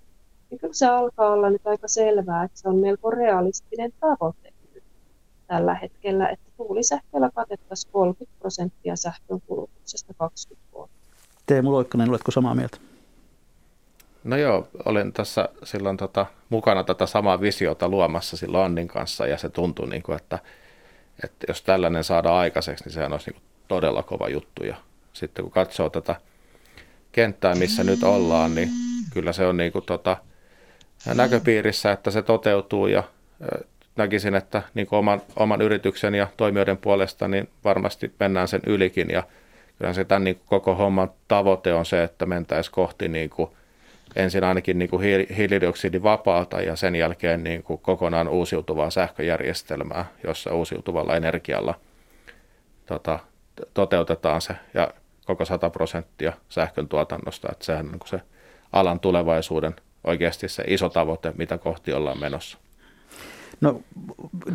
[0.50, 4.52] niin kyllä se alkaa olla nyt aika selvää, että se on melko realistinen tavoite
[5.46, 10.95] tällä hetkellä, että tuulisähköllä katettaisiin 30 prosenttia sähkön kulutuksesta 20 vuotta.
[11.46, 12.78] Teemu Loikkanen, oletko samaa mieltä?
[14.24, 19.38] No joo, olin tässä silloin tota, mukana tätä samaa visiota luomassa silloin Annin kanssa ja
[19.38, 20.38] se tuntui, niin kuin, että,
[21.24, 24.64] että jos tällainen saadaan aikaiseksi, niin sehän olisi niin kuin todella kova juttu.
[24.64, 24.76] Ja
[25.12, 26.16] sitten kun katsoo tätä
[27.12, 28.68] kenttää, missä nyt ollaan, niin
[29.12, 30.16] kyllä se on niin kuin, tota,
[31.14, 33.02] näköpiirissä, että se toteutuu ja
[33.96, 39.10] näkisin, että niin kuin oman, oman yrityksen ja toimijoiden puolesta niin varmasti mennään sen ylikin
[39.10, 39.22] ja
[39.78, 43.50] kyllä se tämän niin kuin koko homman tavoite on se, että mentäisiin kohti niin kuin
[44.16, 45.02] ensin ainakin niin kuin
[45.36, 51.74] hiilidioksidivapaata ja sen jälkeen niin kuin kokonaan uusiutuvaa sähköjärjestelmää, jossa uusiutuvalla energialla
[52.86, 53.18] tota,
[53.74, 54.90] toteutetaan se ja
[55.24, 57.48] koko 100 prosenttia sähkön tuotannosta.
[57.52, 58.20] Että sehän on niin se
[58.72, 59.74] alan tulevaisuuden
[60.04, 62.58] oikeasti se iso tavoite, mitä kohti ollaan menossa.
[63.60, 63.80] No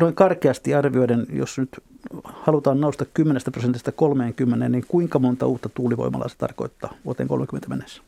[0.00, 1.82] noin karkeasti arvioiden, jos nyt
[2.24, 8.02] halutaan nousta 10 prosentista 30, niin kuinka monta uutta tuulivoimalaa se tarkoittaa vuoteen 30 mennessä?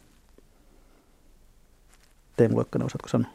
[2.36, 3.30] Teemu Loikkanen, osaatko sanoa?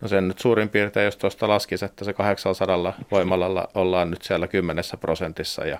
[0.00, 4.48] No sen nyt suurin piirtein, jos tuosta laskisi, että se 800 voimalalla ollaan nyt siellä
[4.48, 5.78] 10 prosentissa ja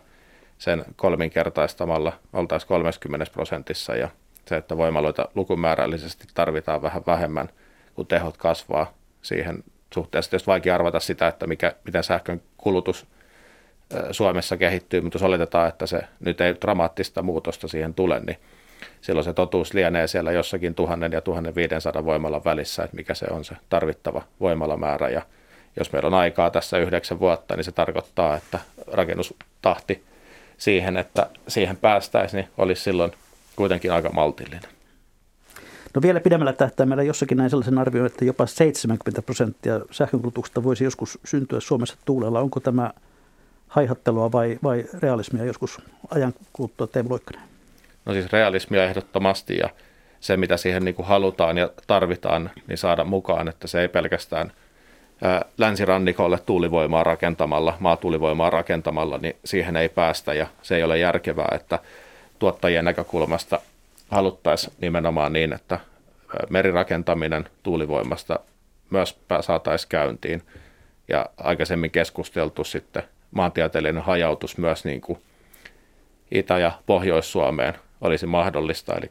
[0.59, 4.09] sen kolminkertaistamalla oltaisiin 30 prosentissa ja
[4.47, 7.49] se, että voimaloita lukumäärällisesti tarvitaan vähän vähemmän,
[7.95, 9.65] kun tehot kasvaa siihen
[9.95, 10.31] suhteessa.
[10.31, 13.07] Tietysti vaikea arvata sitä, että mikä, miten sähkön kulutus
[14.11, 18.39] Suomessa kehittyy, mutta jos oletetaan, että se nyt ei dramaattista muutosta siihen tule, niin
[19.01, 23.45] silloin se totuus lienee siellä jossakin 1000 ja 1500 voimalla välissä, että mikä se on
[23.45, 25.09] se tarvittava voimalamäärä.
[25.09, 25.23] Ja
[25.77, 30.05] jos meillä on aikaa tässä yhdeksän vuotta, niin se tarkoittaa, että rakennustahti
[30.59, 33.13] siihen, että siihen päästäisiin, niin olisi silloin
[33.57, 34.71] kuitenkin aika maltillinen.
[35.95, 41.19] No vielä pidemmällä tähtäimellä jossakin näin sellaisen arvioin, että jopa 70 prosenttia sähkönkulutuksesta voisi joskus
[41.25, 42.41] syntyä Suomessa tuulella.
[42.41, 42.91] Onko tämä
[43.69, 45.79] haihattelua vai, vai realismia joskus
[46.11, 47.43] ajan kuluttua Teemu Loikkanen?
[48.05, 49.69] No siis realismia ehdottomasti ja
[50.21, 54.53] se, mitä siihen niin kuin halutaan ja tarvitaan, niin saada mukaan, että se ei pelkästään
[55.59, 61.79] länsirannikolle tuulivoimaa rakentamalla, maatuulivoimaa rakentamalla, niin siihen ei päästä ja se ei ole järkevää, että
[62.39, 63.61] tuottajien näkökulmasta
[64.11, 65.81] haluttaisiin nimenomaan niin, että
[66.51, 68.41] merirakentaminen tuulivoimasta
[68.91, 70.43] myös saataisiin käyntiin.
[71.09, 75.23] Ja aikaisemmin keskusteltu sitten maantieteellinen hajautus myös niin kuin
[76.31, 79.11] Itä- ja Pohjois-Suomeen olisi mahdollista, eli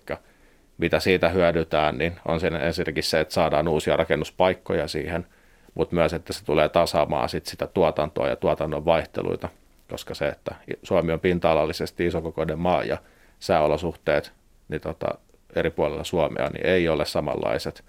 [0.78, 5.26] mitä siitä hyödytään, niin on sen ensinnäkin se, että saadaan uusia rakennuspaikkoja siihen,
[5.74, 9.50] mutta myös, että se tulee tasaamaan sit sitä tuotantoa ja tuotannon vaihteluita,
[9.90, 12.98] koska se, että Suomi on pinta-alallisesti isokokoinen maa ja
[13.40, 14.34] sääolosuhteet
[14.74, 15.08] niin tota,
[15.56, 17.84] eri puolilla Suomea niin ei ole samanlaiset.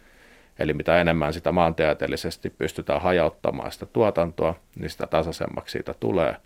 [0.58, 6.36] Eli mitä enemmän sitä maantieteellisesti pystytään hajauttamaan sitä tuotantoa, niin sitä tasaisemmaksi siitä tulee.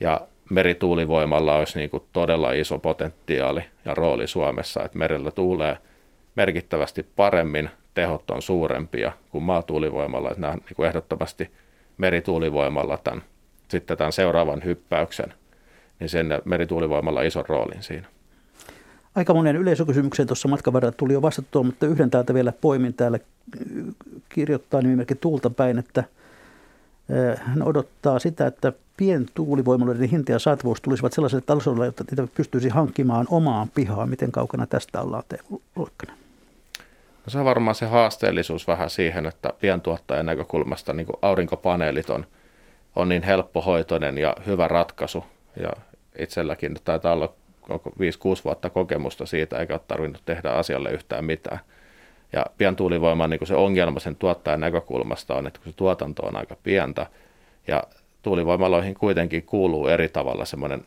[0.00, 5.78] Ja merituulivoimalla olisi niin kuin todella iso potentiaali ja rooli Suomessa, että merellä tuulee
[6.34, 11.50] merkittävästi paremmin, tehot on suurempia kuin maatuulivoimalla, että nämä niin kuin ehdottomasti
[11.98, 13.22] merituulivoimalla tämän,
[13.68, 15.34] sitten tämän seuraavan hyppäyksen,
[16.00, 18.06] niin sen merituulivoimalla ison roolin siinä.
[19.14, 23.18] Aika monen yleisökysymykseen tuossa matkan varrella tuli jo vastattua, mutta yhden täältä vielä poimin täällä
[24.28, 26.04] kirjoittaa nimimerkki Tuulta päin, että
[27.36, 33.26] hän odottaa sitä, että pientuulivoimaloiden hinta ja saatavuus tulisivat sellaiselle tasolle, että niitä pystyisi hankkimaan
[33.30, 34.08] omaan pihaan.
[34.08, 36.16] Miten kaukana tästä ollaan Teemu Loikkanen?
[37.26, 42.26] No se on varmaan se haasteellisuus vähän siihen, että pientuottajan näkökulmasta niin aurinkopaneelit on,
[42.96, 45.24] on niin helppohoitoinen ja hyvä ratkaisu.
[45.62, 45.70] Ja
[46.18, 47.32] itselläkin taitaa olla
[47.70, 47.74] 5-6
[48.44, 51.60] vuotta kokemusta siitä, eikä ole tarvinnut tehdä asialle yhtään mitään.
[52.32, 56.56] Ja pientuulivoiman niin se ongelma sen tuottajan näkökulmasta on, että kun se tuotanto on aika
[56.62, 57.06] pientä
[57.66, 57.82] ja
[58.22, 60.84] tuulivoimaloihin kuitenkin kuuluu eri tavalla semmoinen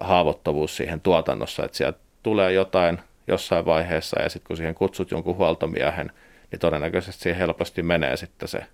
[0.00, 5.36] haavoittuvuus siihen tuotannossa, että sieltä tulee jotain jossain vaiheessa ja sitten kun siihen kutsut jonkun
[5.36, 6.12] huoltomiehen,
[6.50, 8.66] niin todennäköisesti siihen helposti menee sitten se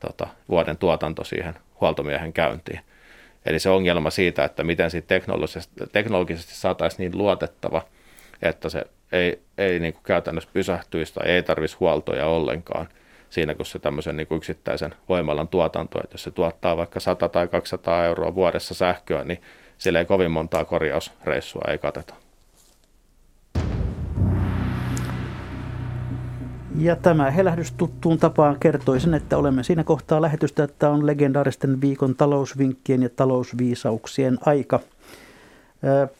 [0.00, 2.80] tota, vuoden tuotanto siihen huoltomiehen käyntiin.
[3.46, 7.82] Eli se ongelma siitä, että miten siitä teknologisesti, teknologisesti saataisiin niin luotettava,
[8.42, 12.88] että se ei, ei niin kuin käytännössä pysähtyisi tai ei tarvitsisi huoltoja ollenkaan
[13.30, 17.28] siinä, kun se tämmöisen niin kuin yksittäisen voimalan tuotanto, että jos se tuottaa vaikka 100
[17.28, 19.42] tai 200 euroa vuodessa sähköä, niin
[19.78, 22.14] sillä ei kovin montaa korjausreissua ei kateta.
[26.80, 31.80] Ja tämä helähdys tuttuun tapaan kertoi sen, että olemme siinä kohtaa lähetystä, että on legendaaristen
[31.80, 34.80] viikon talousvinkkien ja talousviisauksien aika.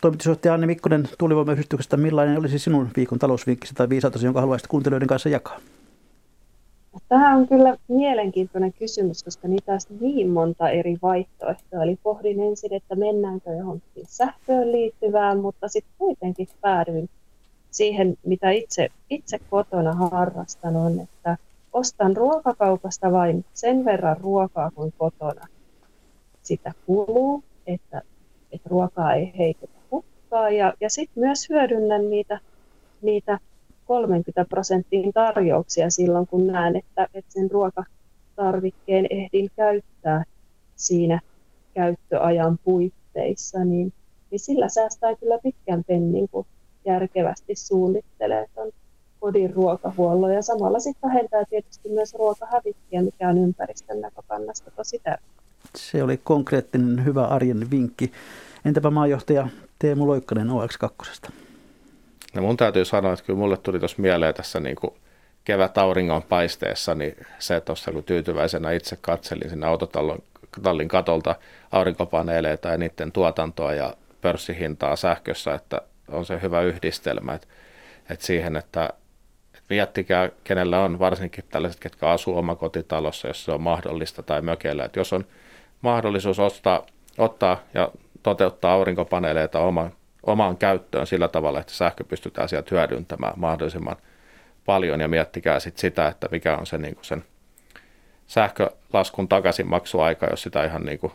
[0.00, 5.28] Toimitusjohtaja Anne Mikkonen tuulivoimayhdistyksestä, millainen olisi sinun viikon talousvinkkisi tai viisautasi, jonka haluaisit kuuntelijoiden kanssa
[5.28, 5.58] jakaa?
[7.08, 11.82] Tämä on kyllä mielenkiintoinen kysymys, koska niitä on niin monta eri vaihtoehtoa.
[11.82, 17.08] Eli pohdin ensin, että mennäänkö johonkin sähköön liittyvään, mutta sitten kuitenkin päädyin
[17.70, 21.36] siihen, mitä itse, itse kotona harrastan, on, että
[21.72, 25.46] ostan ruokakaupasta vain sen verran ruokaa kuin kotona
[26.42, 28.02] sitä kuluu, että,
[28.52, 30.50] että ruokaa ei heitetä hukkaa.
[30.50, 32.40] Ja, ja sitten myös hyödynnän niitä,
[33.02, 33.38] niitä
[33.86, 40.24] 30 prosenttiin tarjouksia silloin, kun näen, että, että sen ruokatarvikkeen ehdin käyttää
[40.76, 41.20] siinä
[41.74, 43.92] käyttöajan puitteissa, niin,
[44.30, 46.46] niin sillä säästää kyllä pitkän pennin, kun
[46.84, 48.72] järkevästi suunnittelee tuon
[49.20, 55.40] kodin ruokahuollon ja samalla sitten vähentää tietysti myös ruokahävikkiä, mikä on ympäristön näkökannasta tosi tärkeää.
[55.76, 58.12] Se oli konkreettinen hyvä arjen vinkki.
[58.64, 61.30] Entäpä maajohtaja Teemu Loikkanen OX2?
[62.34, 64.94] No mun täytyy sanoa, että kyllä mulle tuli tuossa mieleen tässä niin kuin
[65.44, 71.34] kevät auringon paisteessa, niin se tuossa kun tyytyväisenä itse katselin sinne autotallin katolta
[71.72, 77.46] aurinkopaneeleita ja niiden tuotantoa ja pörssihintaa sähkössä, että on se hyvä yhdistelmä, että,
[78.10, 78.90] että siihen, että,
[79.70, 85.00] miettikää, kenellä on varsinkin tällaiset, ketkä asuu omakotitalossa, jos se on mahdollista, tai mökeillä, että
[85.00, 85.24] jos on
[85.82, 86.86] mahdollisuus ostaa,
[87.18, 87.90] ottaa ja
[88.22, 89.92] toteuttaa aurinkopaneeleita oman,
[90.22, 93.96] omaan käyttöön sillä tavalla, että sähkö pystytään sieltä hyödyntämään mahdollisimman
[94.66, 97.24] paljon, ja miettikää sit sitä, että mikä on se niin sen
[98.26, 101.12] sähkölaskun takaisinmaksuaika, jos sitä ihan niin kuin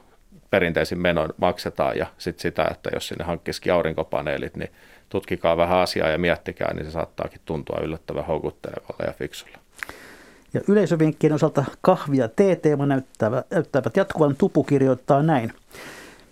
[0.55, 4.69] perinteisin menoin maksetaan ja sitten sitä, että jos sinne hankkisikin aurinkopaneelit, niin
[5.09, 9.57] tutkikaa vähän asiaa ja miettikää, niin se saattaakin tuntua yllättävän houkuttelevalle ja fiksulle.
[10.53, 15.53] Ja yleisövinkkien osalta kahvia T-teema näyttävät, näyttävät jatkuvan tupu kirjoittaa näin.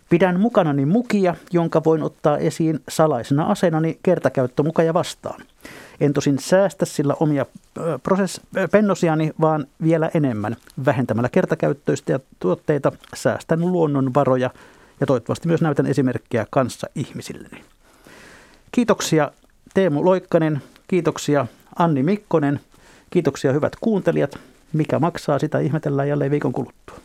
[0.10, 5.42] Pidän mukanani mukia, jonka voin ottaa esiin salaisena aseenani kertakäyttömukaja vastaan.
[6.00, 7.46] En tosin säästä sillä omia
[7.80, 10.56] prosess- pennosiani, vaan vielä enemmän.
[10.86, 14.50] Vähentämällä kertakäyttöistä ja tuotteita säästän luonnonvaroja
[15.00, 17.64] ja toivottavasti myös näytän esimerkkiä kanssa ihmisilleni.
[18.72, 19.32] Kiitoksia
[19.74, 21.46] Teemu Loikkanen, kiitoksia
[21.80, 22.60] Anni Mikkonen,
[23.10, 24.40] kiitoksia hyvät kuuntelijat
[24.74, 26.96] Mikä maksaa, sitä ihmetellään jälleen viikon kuluttua.